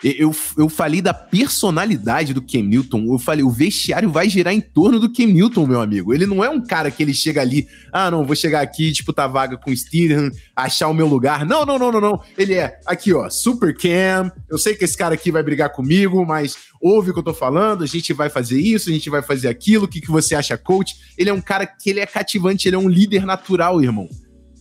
eu, 0.05 0.35
eu 0.59 0.69
falei 0.69 1.01
da 1.01 1.15
personalidade 1.15 2.35
do 2.35 2.43
Cam 2.43 2.63
Newton. 2.63 3.07
Eu 3.07 3.19
falei, 3.19 3.43
o 3.43 3.51
vestiário 3.51 4.11
vai 4.11 4.29
girar 4.29 4.53
em 4.53 4.61
torno 4.61 5.01
do 5.01 5.11
Cam 5.11 5.27
Newton, 5.27 5.67
meu 5.67 5.81
amigo. 5.81 6.13
Ele 6.13 6.27
não 6.27 6.45
é 6.45 6.51
um 6.51 6.63
cara 6.63 6.91
que 6.91 7.03
ele 7.03 7.15
chega 7.15 7.41
ali, 7.41 7.67
ah, 7.91 8.11
não, 8.11 8.25
vou 8.25 8.37
chegar 8.37 8.61
aqui, 8.61 8.93
disputar 8.93 9.29
vaga 9.29 9.57
com 9.57 9.71
o 9.71 9.77
Steven, 9.77 10.31
achar 10.55 10.89
o 10.89 10.95
meu 10.95 11.07
lugar. 11.07 11.47
Não, 11.47 11.65
não, 11.65 11.79
não, 11.79 11.91
não, 11.91 12.01
não. 12.01 12.21
Ele 12.37 12.55
é 12.55 12.79
aqui, 12.85 13.15
ó, 13.15 13.31
Super 13.31 13.75
Cam. 13.75 14.31
Eu 14.51 14.59
sei 14.59 14.75
que 14.75 14.85
esse 14.85 14.97
cara 14.97 15.15
aqui 15.15 15.33
vai 15.33 15.43
brigar 15.43 15.71
comigo, 15.71 16.27
mas 16.27 16.57
ouve 16.79 17.11
o 17.11 17.15
que 17.15 17.19
eu 17.19 17.25
tô 17.25 17.35
falando, 17.35 17.83
a 17.83 17.87
gente 17.87 18.13
vai 18.13 18.29
fazer 18.29 18.61
isso, 18.61 18.91
a 18.91 18.93
gente 18.93 19.09
vai 19.09 19.23
fazer 19.23 19.49
aquilo. 19.49 19.87
O 19.87 19.89
que, 19.89 20.03
que 20.03 20.11
você 20.11 20.35
acha, 20.35 20.59
coach? 20.59 20.95
Ele 21.17 21.31
é 21.31 21.33
um 21.33 21.41
cara 21.41 21.67
que 21.67 21.89
ele 21.89 22.01
é 22.01 22.07
cativante, 22.07 22.69
ele 22.69 22.77
é 22.77 22.79
um 22.79 22.89
líder 22.89 23.25
natural, 23.25 23.83
irmão. 23.83 24.09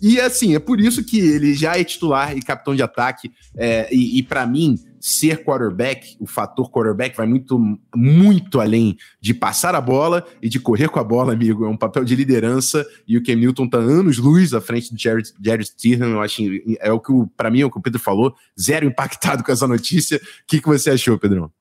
E 0.08 0.22
assim, 0.22 0.54
é 0.54 0.60
por 0.60 0.80
isso 0.80 1.04
que 1.04 1.18
ele 1.18 1.56
já 1.56 1.80
é 1.80 1.84
titular 1.84 2.38
e 2.38 2.40
capitão 2.40 2.76
de 2.76 2.84
ataque. 2.84 3.32
É, 3.58 3.90
e, 3.92 4.20
e 4.20 4.22
para 4.22 4.46
mim, 4.46 4.78
ser 5.00 5.44
quarterback, 5.44 6.16
o 6.20 6.28
fator 6.28 6.70
quarterback 6.70 7.18
vai 7.18 7.26
muito, 7.26 7.60
muito 7.96 8.62
além 8.62 8.98
de 9.20 9.34
passar 9.34 9.74
a 9.74 9.82
bola 9.82 10.24
e 10.44 10.48
de 10.48 10.60
correr 10.60 10.90
com 10.90 11.00
a 11.00 11.04
bola, 11.04 11.34
amigo. 11.34 11.66
É 11.66 11.68
um 11.68 11.76
papel 11.76 12.06
de 12.06 12.16
liderança 12.16 12.86
e 13.08 13.18
o 13.18 13.24
Cam 13.24 13.34
Newton 13.34 13.68
tá 13.68 13.80
anos 13.80 14.20
luz 14.20 14.54
à 14.54 14.62
frente 14.62 14.94
do 14.94 15.02
Jared, 15.02 15.34
Jared 15.44 15.68
Stidham. 15.68 16.12
Eu 16.12 16.22
acho 16.22 16.40
é 16.80 16.92
o 16.92 17.00
que, 17.00 17.12
para 17.36 17.50
mim, 17.50 17.62
é 17.62 17.66
o 17.66 17.72
que 17.72 17.80
o 17.80 17.82
Pedro 17.82 18.00
falou. 18.00 18.36
Zero 18.62 18.86
impactado 18.86 19.44
com 19.44 19.52
essa 19.52 19.68
notícia. 19.68 20.18
O 20.18 20.22
que, 20.46 20.62
que 20.62 20.68
você 20.68 20.92
achou, 20.92 21.18
Pedrão? 21.18 21.52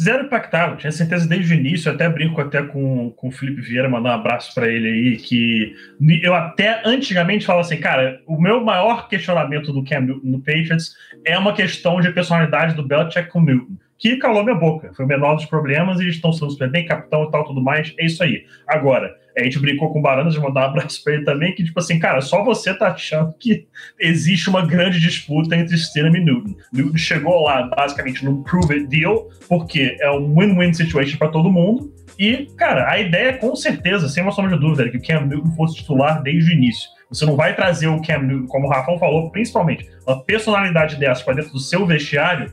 Zero 0.00 0.24
impactado, 0.24 0.76
tinha 0.76 0.90
certeza 0.90 1.28
desde 1.28 1.54
o 1.54 1.56
início, 1.56 1.90
até 1.90 2.08
brinco 2.08 2.40
até 2.40 2.62
com, 2.62 3.10
com 3.12 3.28
o 3.28 3.30
Felipe 3.30 3.60
Vieira, 3.60 3.88
mandar 3.88 4.10
um 4.10 4.20
abraço 4.20 4.52
para 4.52 4.68
ele 4.68 4.88
aí, 4.88 5.16
que 5.16 5.72
eu 6.20 6.34
até 6.34 6.82
antigamente 6.84 7.46
falava 7.46 7.64
assim, 7.64 7.76
cara, 7.76 8.20
o 8.26 8.40
meu 8.40 8.64
maior 8.64 9.08
questionamento 9.08 9.72
do 9.72 9.84
Cam 9.84 10.00
Newton 10.00 10.26
no 10.26 10.38
Patriots 10.40 10.96
é 11.24 11.38
uma 11.38 11.52
questão 11.52 12.00
de 12.00 12.10
personalidade 12.10 12.74
do 12.74 12.82
Belichick 12.82 13.28
com 13.28 13.38
o 13.38 13.44
Newton 13.44 13.76
que 13.98 14.16
calou 14.16 14.44
minha 14.44 14.56
boca. 14.56 14.92
Foi 14.94 15.04
o 15.04 15.08
menor 15.08 15.36
dos 15.36 15.46
problemas, 15.46 16.00
eles 16.00 16.16
estão 16.16 16.32
sendo 16.32 16.50
super 16.50 16.70
bem, 16.70 16.84
capitão 16.84 17.24
e 17.24 17.30
tal, 17.30 17.44
tudo 17.44 17.62
mais. 17.62 17.94
É 17.98 18.04
isso 18.04 18.22
aí. 18.22 18.44
Agora, 18.66 19.16
a 19.36 19.42
gente 19.42 19.58
brincou 19.58 19.92
com 19.92 19.98
o 19.98 20.02
Baranas, 20.02 20.34
de 20.34 20.40
mandar 20.40 20.62
um 20.62 20.70
abraço 20.70 21.02
pra 21.02 21.14
ele 21.14 21.24
também, 21.24 21.54
que, 21.54 21.64
tipo 21.64 21.78
assim, 21.78 21.98
cara, 21.98 22.20
só 22.20 22.44
você 22.44 22.72
tá 22.72 22.88
achando 22.88 23.34
que 23.38 23.66
existe 23.98 24.48
uma 24.48 24.64
grande 24.64 25.00
disputa 25.00 25.56
entre 25.56 25.76
Stidham 25.76 26.14
e 26.14 26.24
Newton. 26.24 26.54
Newton 26.72 26.96
chegou 26.96 27.42
lá, 27.42 27.68
basicamente, 27.76 28.24
num 28.24 28.42
prove 28.42 28.74
it 28.74 28.86
deal, 28.86 29.28
porque 29.48 29.96
é 30.00 30.10
um 30.10 30.38
win-win 30.38 30.72
situation 30.72 31.18
para 31.18 31.28
todo 31.28 31.50
mundo. 31.50 31.92
E, 32.18 32.46
cara, 32.56 32.90
a 32.90 32.98
ideia, 32.98 33.36
com 33.36 33.56
certeza, 33.56 34.08
sem 34.08 34.22
uma 34.22 34.32
sombra 34.32 34.54
de 34.54 34.60
dúvida, 34.60 34.88
é 34.88 34.90
que 34.90 34.98
o 34.98 35.02
Cam 35.02 35.26
Newton 35.26 35.50
fosse 35.56 35.76
titular 35.76 36.22
desde 36.22 36.50
o 36.50 36.54
início. 36.54 36.88
Você 37.08 37.26
não 37.26 37.36
vai 37.36 37.54
trazer 37.54 37.88
o 37.88 38.00
Cam 38.00 38.22
Newton, 38.22 38.46
como 38.46 38.66
o 38.66 38.70
Rafão 38.70 38.98
falou, 38.98 39.30
principalmente, 39.30 39.88
uma 40.06 40.22
personalidade 40.22 40.96
dessa 40.96 41.24
para 41.24 41.34
dentro 41.34 41.52
do 41.52 41.60
seu 41.60 41.84
vestiário 41.86 42.52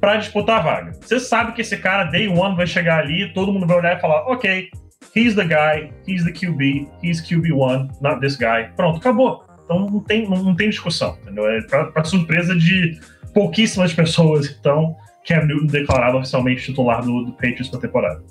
para 0.00 0.16
disputar 0.16 0.60
a 0.60 0.62
vaga. 0.62 0.92
Você 1.00 1.18
sabe 1.18 1.52
que 1.52 1.62
esse 1.62 1.76
cara, 1.76 2.04
day 2.04 2.28
one, 2.28 2.54
vai 2.56 2.66
chegar 2.66 3.00
ali, 3.00 3.32
todo 3.32 3.52
mundo 3.52 3.66
vai 3.66 3.78
olhar 3.78 3.96
e 3.96 4.00
falar: 4.00 4.22
ok, 4.30 4.68
he's 5.14 5.34
the 5.34 5.44
guy, 5.44 5.92
he's 6.06 6.24
the 6.24 6.32
QB, 6.32 6.88
he's 7.02 7.20
QB1, 7.22 8.00
not 8.00 8.20
this 8.20 8.36
guy. 8.36 8.70
Pronto, 8.76 8.98
acabou. 8.98 9.44
Então 9.64 9.86
não 9.86 10.00
tem, 10.00 10.28
não, 10.28 10.54
tem 10.54 10.70
discussão, 10.70 11.18
entendeu? 11.22 11.46
É 11.48 11.60
para 11.62 12.04
surpresa 12.04 12.56
de 12.56 12.98
pouquíssimas 13.34 13.92
pessoas, 13.92 14.56
então, 14.58 14.96
Cam 15.26 15.44
Newton 15.44 15.66
declarado 15.66 16.16
oficialmente 16.16 16.64
titular 16.64 17.04
do, 17.04 17.24
do 17.24 17.32
Patriots 17.32 17.70
na 17.70 17.78
temporada. 17.78 18.22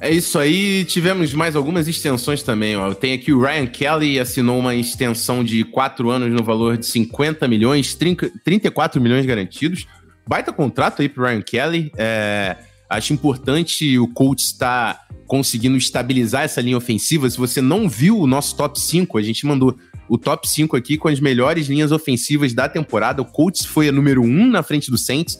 É 0.00 0.10
isso 0.10 0.36
aí. 0.36 0.84
Tivemos 0.84 1.32
mais 1.32 1.54
algumas 1.54 1.86
extensões 1.86 2.42
também. 2.42 2.76
Ó. 2.76 2.92
Tem 2.92 3.12
aqui 3.12 3.32
o 3.32 3.40
Ryan 3.40 3.66
Kelly 3.66 4.18
assinou 4.18 4.58
uma 4.58 4.74
extensão 4.74 5.44
de 5.44 5.62
4 5.64 6.10
anos 6.10 6.32
no 6.32 6.42
valor 6.42 6.76
de 6.76 6.86
50 6.86 7.46
milhões, 7.46 7.94
30, 7.94 8.32
34 8.44 9.00
milhões 9.00 9.24
garantidos. 9.24 9.86
Baita 10.26 10.52
contrato 10.52 11.02
aí 11.02 11.08
pro 11.08 11.24
Ryan 11.24 11.42
Kelly. 11.42 11.92
É, 11.96 12.56
acho 12.92 13.12
importante 13.12 13.98
o 13.98 14.06
coach 14.06 14.44
estar 14.44 15.06
conseguindo 15.26 15.76
estabilizar 15.78 16.42
essa 16.42 16.60
linha 16.60 16.76
ofensiva. 16.76 17.28
Se 17.28 17.38
você 17.38 17.62
não 17.62 17.88
viu 17.88 18.18
o 18.18 18.26
nosso 18.26 18.54
top 18.54 18.78
5, 18.78 19.16
a 19.16 19.22
gente 19.22 19.46
mandou 19.46 19.74
o 20.08 20.18
top 20.18 20.46
5 20.46 20.76
aqui 20.76 20.98
com 20.98 21.08
as 21.08 21.18
melhores 21.20 21.68
linhas 21.68 21.90
ofensivas 21.90 22.52
da 22.52 22.68
temporada. 22.68 23.22
O 23.22 23.24
Colts 23.24 23.64
foi 23.64 23.88
a 23.88 23.92
número 23.92 24.22
1 24.22 24.48
na 24.48 24.62
frente 24.62 24.90
do 24.90 24.98
Saints 24.98 25.38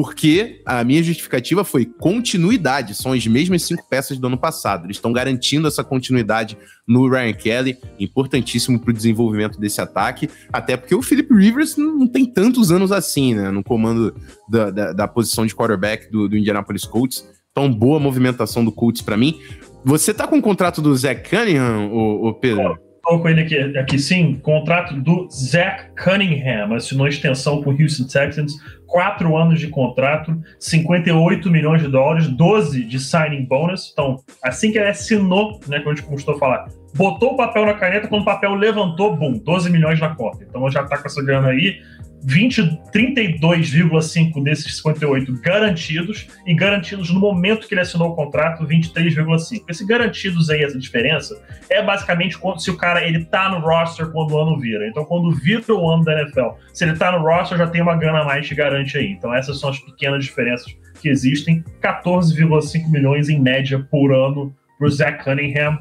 porque 0.00 0.62
a 0.64 0.84
minha 0.84 1.02
justificativa 1.02 1.64
foi 1.64 1.84
continuidade, 1.84 2.94
são 2.94 3.12
as 3.12 3.26
mesmas 3.26 3.64
cinco 3.64 3.84
peças 3.90 4.16
do 4.16 4.28
ano 4.28 4.38
passado. 4.38 4.86
Eles 4.86 4.96
estão 4.96 5.12
garantindo 5.12 5.66
essa 5.66 5.82
continuidade 5.82 6.56
no 6.86 7.08
Ryan 7.08 7.32
Kelly, 7.32 7.76
importantíssimo 7.98 8.78
para 8.78 8.90
o 8.90 8.92
desenvolvimento 8.92 9.58
desse 9.58 9.80
ataque, 9.80 10.30
até 10.52 10.76
porque 10.76 10.94
o 10.94 11.02
Philip 11.02 11.34
Rivers 11.34 11.76
não 11.76 12.06
tem 12.06 12.24
tantos 12.24 12.70
anos 12.70 12.92
assim, 12.92 13.34
né, 13.34 13.50
no 13.50 13.64
comando 13.64 14.14
da, 14.48 14.70
da, 14.70 14.92
da 14.92 15.08
posição 15.08 15.44
de 15.44 15.52
quarterback 15.52 16.08
do, 16.12 16.28
do 16.28 16.38
Indianapolis 16.38 16.84
Colts. 16.84 17.28
Então, 17.50 17.68
boa 17.68 17.98
movimentação 17.98 18.64
do 18.64 18.70
Colts 18.70 19.02
para 19.02 19.16
mim. 19.16 19.40
Você 19.84 20.14
tá 20.14 20.28
com 20.28 20.38
o 20.38 20.42
contrato 20.42 20.80
do 20.80 20.96
Zach 20.96 21.28
Cunningham, 21.28 21.90
o, 21.92 22.34
Pedro? 22.34 22.78
Estou 23.08 23.22
com 23.22 23.28
ele 23.30 23.40
aqui, 23.40 23.78
aqui 23.78 23.98
sim, 23.98 24.34
contrato 24.34 24.94
do 24.94 25.26
Zach 25.30 25.86
Cunningham, 25.96 26.74
assinou 26.74 27.08
extensão 27.08 27.62
com 27.62 27.70
o 27.70 27.72
Houston 27.72 28.06
Texans 28.06 28.52
quatro 28.86 29.34
anos 29.34 29.58
de 29.58 29.68
contrato, 29.68 30.38
58 30.60 31.50
milhões 31.50 31.80
de 31.80 31.88
dólares, 31.88 32.28
12 32.28 32.84
de 32.84 33.00
signing 33.00 33.46
bonus. 33.46 33.90
Então, 33.92 34.16
assim 34.44 34.70
que 34.70 34.76
ele 34.76 34.88
assinou, 34.88 35.58
né, 35.68 35.78
como 35.78 35.92
a 35.92 35.94
gente 35.94 36.06
costumou 36.06 36.38
falar, 36.38 36.68
botou 36.94 37.32
o 37.32 37.36
papel 37.36 37.64
na 37.64 37.72
caneta, 37.74 38.08
quando 38.08 38.22
o 38.22 38.26
papel 38.26 38.54
levantou, 38.54 39.16
bum, 39.16 39.38
12 39.38 39.70
milhões 39.70 39.98
na 39.98 40.14
conta. 40.14 40.44
Então 40.46 40.68
já 40.70 40.84
tá 40.84 40.98
com 40.98 41.06
essa 41.06 41.22
grana 41.22 41.48
aí. 41.48 41.80
32,5 42.24 44.42
desses 44.42 44.76
58 44.76 45.40
garantidos 45.40 46.26
e 46.46 46.54
garantidos 46.54 47.10
no 47.10 47.20
momento 47.20 47.68
que 47.68 47.74
ele 47.74 47.80
assinou 47.80 48.10
o 48.10 48.14
contrato 48.14 48.66
23,5. 48.66 49.64
Esse 49.68 49.84
garantidos 49.86 50.50
aí, 50.50 50.62
essa 50.62 50.78
diferença, 50.78 51.42
é 51.70 51.82
basicamente 51.82 52.36
quando, 52.38 52.60
se 52.60 52.70
o 52.70 52.76
cara 52.76 53.02
ele 53.06 53.24
tá 53.24 53.48
no 53.48 53.60
roster 53.60 54.10
quando 54.10 54.32
o 54.32 54.38
ano 54.38 54.58
vira. 54.58 54.86
Então, 54.88 55.04
quando 55.04 55.30
vira 55.32 55.74
o 55.74 55.90
ano 55.90 56.04
da 56.04 56.20
NFL, 56.20 56.50
se 56.72 56.84
ele 56.84 56.96
tá 56.96 57.12
no 57.12 57.24
roster, 57.24 57.58
já 57.58 57.66
tem 57.66 57.82
uma 57.82 57.96
grana 57.96 58.20
a 58.20 58.24
mais 58.24 58.48
que 58.48 58.54
garante 58.54 58.98
aí. 58.98 59.12
Então, 59.12 59.34
essas 59.34 59.60
são 59.60 59.70
as 59.70 59.78
pequenas 59.78 60.24
diferenças 60.24 60.76
que 61.00 61.08
existem. 61.08 61.64
14,5 61.82 62.90
milhões 62.90 63.28
em 63.28 63.40
média 63.40 63.86
por 63.90 64.12
ano 64.12 64.54
pro 64.78 64.90
Zach 64.90 65.24
Cunningham. 65.24 65.78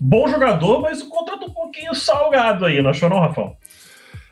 Bom 0.00 0.26
jogador, 0.26 0.80
mas 0.80 1.00
o 1.00 1.08
contrato 1.08 1.46
um 1.46 1.52
pouquinho 1.52 1.94
salgado 1.94 2.66
aí, 2.66 2.82
não 2.82 2.90
achou 2.90 3.08
não, 3.08 3.20
Rafão? 3.20 3.56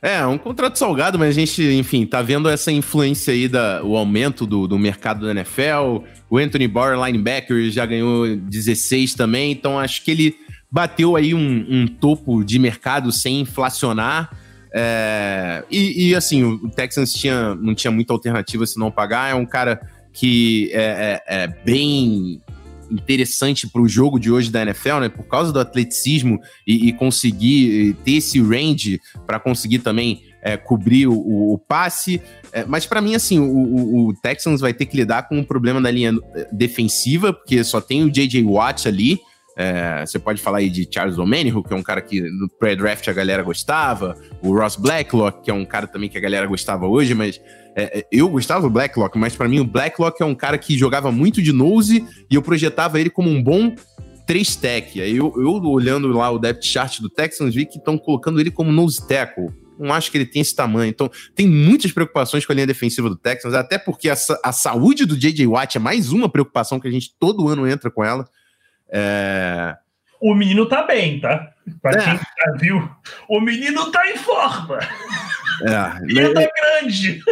É, 0.02 0.24
um 0.24 0.38
contrato 0.38 0.78
salgado, 0.78 1.18
mas 1.18 1.28
a 1.28 1.32
gente, 1.40 1.62
enfim, 1.62 2.06
tá 2.06 2.22
vendo 2.22 2.48
essa 2.48 2.72
influência 2.72 3.34
aí, 3.34 3.46
da, 3.46 3.82
o 3.84 3.96
aumento 3.96 4.46
do, 4.46 4.66
do 4.66 4.78
mercado 4.78 5.26
da 5.26 5.32
NFL. 5.32 6.04
O 6.30 6.38
Anthony 6.38 6.66
Barr, 6.66 6.96
linebacker, 7.06 7.70
já 7.70 7.84
ganhou 7.84 8.34
16 8.34 9.14
também, 9.14 9.52
então 9.52 9.78
acho 9.78 10.02
que 10.02 10.10
ele 10.10 10.36
bateu 10.70 11.16
aí 11.16 11.34
um, 11.34 11.66
um 11.68 11.86
topo 11.86 12.42
de 12.42 12.58
mercado 12.58 13.12
sem 13.12 13.40
inflacionar. 13.40 14.30
É, 14.72 15.64
e, 15.70 16.08
e, 16.08 16.14
assim, 16.14 16.44
o 16.44 16.70
Texans 16.70 17.12
tinha, 17.12 17.54
não 17.56 17.74
tinha 17.74 17.90
muita 17.90 18.12
alternativa 18.14 18.64
se 18.64 18.78
não 18.78 18.90
pagar. 18.90 19.30
É 19.30 19.34
um 19.34 19.44
cara 19.44 19.80
que 20.12 20.70
é, 20.72 21.20
é, 21.26 21.42
é 21.42 21.46
bem 21.46 22.40
interessante 22.90 23.66
para 23.68 23.80
o 23.80 23.88
jogo 23.88 24.18
de 24.18 24.30
hoje 24.30 24.50
da 24.50 24.62
NFL, 24.62 24.98
né? 25.00 25.08
Por 25.08 25.24
causa 25.24 25.52
do 25.52 25.60
atleticismo 25.60 26.38
e, 26.66 26.88
e 26.88 26.92
conseguir 26.92 27.94
ter 28.04 28.12
esse 28.12 28.40
range 28.40 29.00
para 29.26 29.38
conseguir 29.38 29.80
também 29.80 30.22
é, 30.42 30.56
cobrir 30.56 31.06
o, 31.06 31.52
o 31.52 31.58
passe. 31.58 32.20
É, 32.52 32.64
mas 32.64 32.86
para 32.86 33.00
mim, 33.00 33.14
assim, 33.14 33.38
o, 33.38 34.08
o, 34.08 34.14
Texans 34.14 34.60
vai 34.60 34.72
ter 34.72 34.86
que 34.86 34.96
lidar 34.96 35.28
com 35.28 35.38
um 35.38 35.44
problema 35.44 35.80
da 35.80 35.90
linha 35.90 36.14
é, 36.34 36.48
defensiva, 36.52 37.32
porque 37.32 37.62
só 37.62 37.80
tem 37.80 38.02
o 38.02 38.10
J.J. 38.10 38.42
Watt 38.44 38.88
ali. 38.88 39.20
É, 39.62 40.06
você 40.06 40.18
pode 40.18 40.40
falar 40.40 40.58
aí 40.58 40.70
de 40.70 40.88
Charles 40.90 41.18
O'Manihu, 41.18 41.62
que 41.62 41.74
é 41.74 41.76
um 41.76 41.82
cara 41.82 42.00
que 42.00 42.18
no 42.18 42.48
pré-draft 42.48 43.06
a 43.06 43.12
galera 43.12 43.42
gostava, 43.42 44.16
o 44.40 44.58
Ross 44.58 44.74
Blacklock, 44.74 45.42
que 45.42 45.50
é 45.50 45.54
um 45.54 45.66
cara 45.66 45.86
também 45.86 46.08
que 46.08 46.16
a 46.16 46.20
galera 46.20 46.46
gostava 46.46 46.86
hoje, 46.86 47.12
mas 47.12 47.38
é, 47.76 47.98
é, 47.98 48.06
eu 48.10 48.26
gostava 48.30 48.62
do 48.62 48.70
Blacklock, 48.70 49.18
mas 49.18 49.36
para 49.36 49.46
mim 49.46 49.60
o 49.60 49.64
Blacklock 49.66 50.22
é 50.22 50.24
um 50.24 50.34
cara 50.34 50.56
que 50.56 50.78
jogava 50.78 51.12
muito 51.12 51.42
de 51.42 51.52
nose 51.52 52.06
e 52.30 52.36
eu 52.36 52.40
projetava 52.40 52.98
ele 52.98 53.10
como 53.10 53.28
um 53.28 53.42
bom 53.42 53.74
3 54.26 54.56
tech. 54.56 54.98
Aí 54.98 55.14
eu, 55.14 55.30
eu, 55.36 55.62
olhando 55.64 56.08
lá 56.08 56.30
o 56.30 56.38
depth 56.38 56.64
chart 56.64 56.98
do 56.98 57.10
Texans 57.10 57.54
vi 57.54 57.66
que 57.66 57.76
estão 57.76 57.98
colocando 57.98 58.40
ele 58.40 58.50
como 58.50 58.72
nose 58.72 59.06
tackle. 59.06 59.50
Não 59.78 59.92
acho 59.92 60.10
que 60.10 60.16
ele 60.16 60.26
tem 60.26 60.40
esse 60.40 60.56
tamanho. 60.56 60.88
Então, 60.88 61.10
tem 61.34 61.46
muitas 61.46 61.92
preocupações 61.92 62.46
com 62.46 62.52
a 62.52 62.54
linha 62.54 62.66
defensiva 62.66 63.10
do 63.10 63.16
Texans, 63.16 63.52
até 63.52 63.76
porque 63.76 64.08
a, 64.08 64.16
a 64.42 64.52
saúde 64.52 65.04
do 65.04 65.18
J.J. 65.18 65.46
Watt 65.46 65.76
é 65.76 65.80
mais 65.80 66.12
uma 66.12 66.30
preocupação 66.30 66.80
que 66.80 66.88
a 66.88 66.90
gente 66.90 67.14
todo 67.18 67.46
ano 67.46 67.66
entra 67.68 67.90
com 67.90 68.02
ela. 68.02 68.26
É... 68.92 69.76
O 70.20 70.34
menino 70.34 70.66
tá 70.66 70.82
bem, 70.82 71.20
tá? 71.20 71.50
Pra 71.80 71.92
é. 71.92 72.04
quem 72.04 72.14
já 72.14 72.52
viu, 72.58 72.90
o 73.28 73.40
menino 73.40 73.90
tá 73.90 74.06
em 74.10 74.16
forma. 74.16 74.78
É, 75.62 76.12
e 76.12 76.18
ele 76.18 76.38
é 76.38 76.48
grande. 76.48 77.22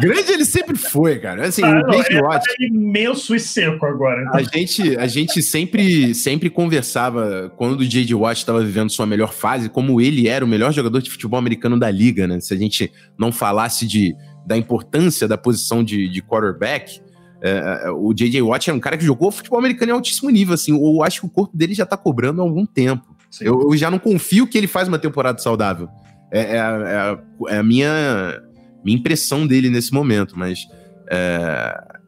Grande 0.00 0.32
ele 0.32 0.44
sempre 0.44 0.76
foi, 0.76 1.18
cara. 1.18 1.46
Assim, 1.46 1.62
ah, 1.62 1.74
não, 1.74 1.92
ele 1.92 2.18
é 2.18 2.66
imenso 2.66 3.34
e 3.34 3.40
seco 3.40 3.84
agora. 3.84 4.22
Então. 4.22 4.40
A, 4.40 4.42
gente, 4.42 4.96
a 4.96 5.06
gente 5.06 5.42
sempre, 5.42 6.14
sempre 6.14 6.48
conversava, 6.48 7.52
quando 7.56 7.80
o 7.80 7.84
J.J. 7.84 8.14
Watt 8.14 8.38
estava 8.38 8.64
vivendo 8.64 8.90
sua 8.90 9.04
melhor 9.04 9.32
fase, 9.32 9.68
como 9.68 10.00
ele 10.00 10.28
era 10.28 10.44
o 10.44 10.48
melhor 10.48 10.72
jogador 10.72 11.02
de 11.02 11.10
futebol 11.10 11.38
americano 11.38 11.78
da 11.78 11.90
liga, 11.90 12.26
né? 12.26 12.40
Se 12.40 12.54
a 12.54 12.56
gente 12.56 12.90
não 13.18 13.30
falasse 13.30 13.86
de, 13.86 14.14
da 14.46 14.56
importância 14.56 15.28
da 15.28 15.36
posição 15.36 15.84
de, 15.84 16.08
de 16.08 16.22
quarterback, 16.22 17.00
é, 17.42 17.82
é 17.84 17.90
o 17.90 18.12
J.J. 18.12 18.42
Watt 18.42 18.68
é 18.68 18.72
um 18.72 18.80
cara 18.80 18.96
que 18.96 19.04
jogou 19.04 19.30
futebol 19.30 19.58
americano 19.58 19.92
em 19.92 19.94
altíssimo 19.94 20.30
nível, 20.30 20.54
assim. 20.54 20.72
Eu 20.72 21.02
acho 21.02 21.20
que 21.20 21.26
o 21.26 21.30
corpo 21.30 21.56
dele 21.56 21.74
já 21.74 21.86
tá 21.86 21.96
cobrando 21.96 22.40
há 22.40 22.44
algum 22.44 22.66
tempo. 22.66 23.16
Eu, 23.40 23.70
eu, 23.70 23.76
já 23.76 23.90
não 23.90 23.98
confio 23.98 24.46
que 24.46 24.58
ele 24.58 24.66
faz 24.66 24.88
uma 24.88 24.98
temporada 24.98 25.38
saudável. 25.38 25.88
É, 26.32 26.40
é, 26.40 26.56
é, 26.56 27.18
é 27.54 27.58
a 27.58 27.62
minha, 27.62 28.40
minha 28.84 28.98
impressão 28.98 29.46
dele 29.46 29.70
nesse 29.70 29.92
momento, 29.92 30.38
mas. 30.38 30.66
É... 31.10 32.00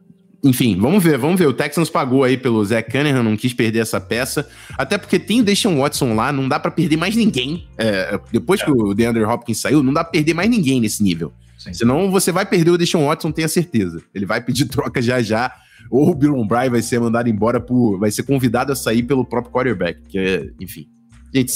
Enfim, 0.45 0.77
vamos 0.77 1.01
ver, 1.01 1.17
vamos 1.17 1.39
ver. 1.39 1.47
O 1.47 1.53
Texans 1.53 1.89
pagou 1.89 2.21
aí 2.21 2.37
pelo 2.37 2.63
Zach 2.65 2.91
Cunningham, 2.91 3.23
não 3.23 3.37
quis 3.37 3.53
perder 3.53 3.79
essa 3.79 4.01
peça. 4.01 4.45
Até 4.77 4.97
porque 4.97 5.17
tem 5.17 5.39
o 5.39 5.43
Deshaun 5.43 5.79
Watson 5.79 6.13
lá, 6.13 6.33
não 6.33 6.49
dá 6.49 6.59
para 6.59 6.69
perder 6.69 6.97
mais 6.97 7.15
ninguém. 7.15 7.65
É, 7.77 8.19
depois 8.29 8.61
que 8.61 8.69
o 8.69 8.93
DeAndre 8.93 9.23
Hopkins 9.23 9.61
saiu, 9.61 9.81
não 9.81 9.93
dá 9.93 10.03
pra 10.03 10.11
perder 10.11 10.33
mais 10.33 10.49
ninguém 10.49 10.81
nesse 10.81 11.01
nível. 11.01 11.31
Sim. 11.63 11.73
Senão 11.73 12.11
você 12.11 12.31
vai 12.31 12.45
perder 12.45 12.71
o 12.71 12.77
Deshaun 12.77 13.07
Watson, 13.07 13.31
tenha 13.31 13.47
certeza. 13.47 14.01
Ele 14.13 14.25
vai 14.25 14.41
pedir 14.41 14.65
troca 14.69 15.01
já 15.01 15.21
já. 15.21 15.53
Ou 15.89 16.09
o 16.09 16.15
Bill 16.15 16.37
O'Brien 16.37 16.69
vai 16.69 16.81
ser 16.81 16.99
mandado 16.99 17.29
embora 17.29 17.59
por. 17.59 17.97
vai 17.99 18.11
ser 18.11 18.23
convidado 18.23 18.71
a 18.71 18.75
sair 18.75 19.03
pelo 19.03 19.25
próprio 19.25 19.53
quarterback. 19.53 20.01
Que 20.07 20.17
é, 20.17 20.49
enfim. 20.59 20.87
Gente, 21.33 21.53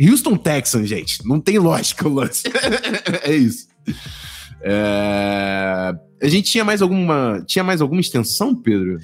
Houston 0.00 0.36
Texans, 0.36 0.88
gente. 0.88 1.26
Não 1.26 1.40
tem 1.40 1.58
lógica 1.58 2.06
o 2.06 2.12
lance. 2.12 2.44
é 3.24 3.34
isso. 3.34 3.68
É... 4.62 5.94
A 6.22 6.28
gente 6.28 6.50
tinha 6.50 6.64
mais 6.64 6.82
alguma. 6.82 7.42
Tinha 7.46 7.64
mais 7.64 7.80
alguma 7.80 8.00
extensão, 8.00 8.54
Pedro? 8.54 8.98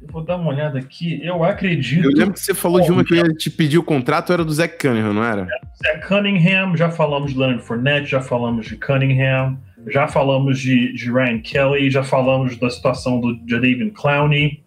Eu 0.00 0.08
vou 0.08 0.24
dar 0.24 0.36
uma 0.36 0.50
olhada 0.50 0.78
aqui. 0.78 1.20
Eu 1.22 1.44
acredito. 1.44 2.04
Eu 2.04 2.12
lembro 2.12 2.34
que 2.34 2.40
você 2.40 2.54
falou 2.54 2.80
de 2.80 2.90
uma 2.90 3.04
que 3.04 3.14
ia 3.14 3.28
te 3.34 3.50
pedir 3.50 3.78
o 3.78 3.82
contrato, 3.82 4.32
era 4.32 4.44
do 4.44 4.52
Zach 4.52 4.78
Cunningham, 4.78 5.12
não 5.12 5.24
era? 5.24 5.46
Zach 5.82 6.06
Cunningham, 6.06 6.76
já 6.76 6.90
falamos 6.90 7.32
de 7.32 7.38
Leonard 7.38 7.62
Fournette, 7.62 8.10
já 8.10 8.20
falamos 8.20 8.66
de 8.66 8.76
Cunningham, 8.76 9.58
já 9.90 10.08
falamos 10.08 10.58
de, 10.58 10.92
de 10.92 11.10
Ryan 11.10 11.40
Kelly, 11.40 11.90
já 11.90 12.02
falamos 12.02 12.56
da 12.56 12.70
situação 12.70 13.20
do 13.20 13.38
Jadavion 13.46 13.90
Clowney. 13.90 14.62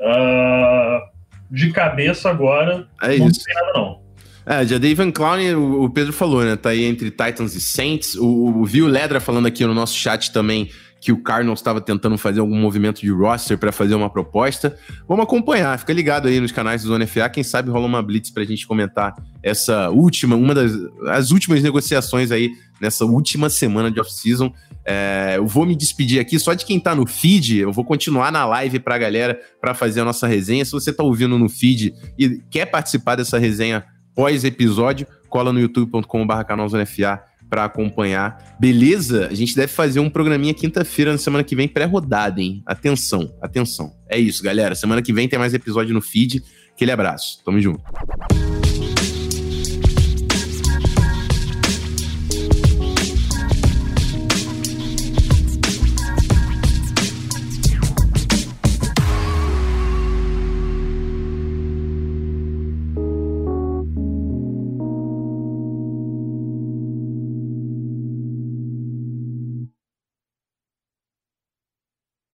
Uh, 0.00 1.18
de 1.50 1.70
cabeça 1.70 2.30
agora, 2.30 2.86
é 3.02 3.16
não 3.16 3.28
isso. 3.28 3.42
tem 3.44 3.54
nada 3.54 3.72
não. 3.74 4.08
É, 4.44 4.64
já 4.64 4.78
David 4.78 5.12
Clown, 5.12 5.82
o 5.82 5.90
Pedro 5.90 6.12
falou, 6.12 6.42
né? 6.42 6.56
Tá 6.56 6.70
aí 6.70 6.84
entre 6.84 7.10
Titans 7.10 7.54
e 7.54 7.60
Saints. 7.60 8.14
O, 8.14 8.60
o 8.60 8.64
Viu 8.64 8.86
Ledra 8.86 9.20
falando 9.20 9.46
aqui 9.46 9.64
no 9.66 9.74
nosso 9.74 9.94
chat 9.94 10.32
também 10.32 10.70
que 11.00 11.12
o 11.12 11.22
Cardinals 11.22 11.60
estava 11.60 11.80
tentando 11.80 12.18
fazer 12.18 12.40
algum 12.40 12.56
movimento 12.56 13.00
de 13.00 13.10
roster 13.10 13.56
para 13.56 13.70
fazer 13.70 13.94
uma 13.94 14.10
proposta. 14.10 14.76
Vamos 15.06 15.24
acompanhar, 15.24 15.78
fica 15.78 15.92
ligado 15.92 16.28
aí 16.28 16.40
nos 16.40 16.52
canais 16.52 16.82
do 16.82 16.88
Zona 16.88 17.06
FA, 17.06 17.28
quem 17.28 17.42
sabe 17.42 17.70
rola 17.70 17.86
uma 17.86 18.02
blitz 18.02 18.30
para 18.30 18.42
a 18.42 18.46
gente 18.46 18.66
comentar 18.66 19.14
essa 19.42 19.90
última, 19.90 20.34
uma 20.36 20.54
das 20.54 20.72
as 21.06 21.30
últimas 21.30 21.62
negociações 21.62 22.30
aí 22.30 22.50
nessa 22.80 23.04
última 23.04 23.48
semana 23.48 23.90
de 23.90 24.00
off-season. 24.00 24.52
É, 24.84 25.34
eu 25.36 25.46
vou 25.46 25.66
me 25.66 25.76
despedir 25.76 26.18
aqui 26.18 26.38
só 26.38 26.54
de 26.54 26.64
quem 26.64 26.80
tá 26.80 26.94
no 26.94 27.06
feed, 27.06 27.58
eu 27.58 27.72
vou 27.72 27.84
continuar 27.84 28.32
na 28.32 28.44
live 28.46 28.80
pra 28.80 28.96
galera 28.96 29.38
para 29.60 29.74
fazer 29.74 30.00
a 30.00 30.04
nossa 30.04 30.26
resenha. 30.26 30.64
Se 30.64 30.72
você 30.72 30.92
tá 30.92 31.02
ouvindo 31.02 31.38
no 31.38 31.48
feed 31.48 31.94
e 32.18 32.42
quer 32.50 32.66
participar 32.66 33.16
dessa 33.16 33.38
resenha 33.38 33.84
pós-episódio, 34.14 35.06
cola 35.28 35.52
no 35.52 35.60
youtube.com.br 35.60 36.42
canalzonefa 36.46 37.22
para 37.48 37.64
acompanhar. 37.64 38.56
Beleza? 38.58 39.28
A 39.30 39.34
gente 39.34 39.54
deve 39.54 39.72
fazer 39.72 40.00
um 40.00 40.10
programinha 40.10 40.54
quinta-feira 40.54 41.12
na 41.12 41.18
semana 41.18 41.44
que 41.44 41.56
vem 41.56 41.68
pré-rodada, 41.68 42.40
hein? 42.40 42.62
Atenção, 42.66 43.34
atenção. 43.40 43.92
É 44.08 44.18
isso, 44.18 44.42
galera. 44.42 44.74
Semana 44.74 45.02
que 45.02 45.12
vem 45.12 45.28
tem 45.28 45.38
mais 45.38 45.54
episódio 45.54 45.94
no 45.94 46.00
feed. 46.00 46.42
Aquele 46.72 46.92
abraço. 46.92 47.42
Tamo 47.44 47.60
junto. 47.60 47.82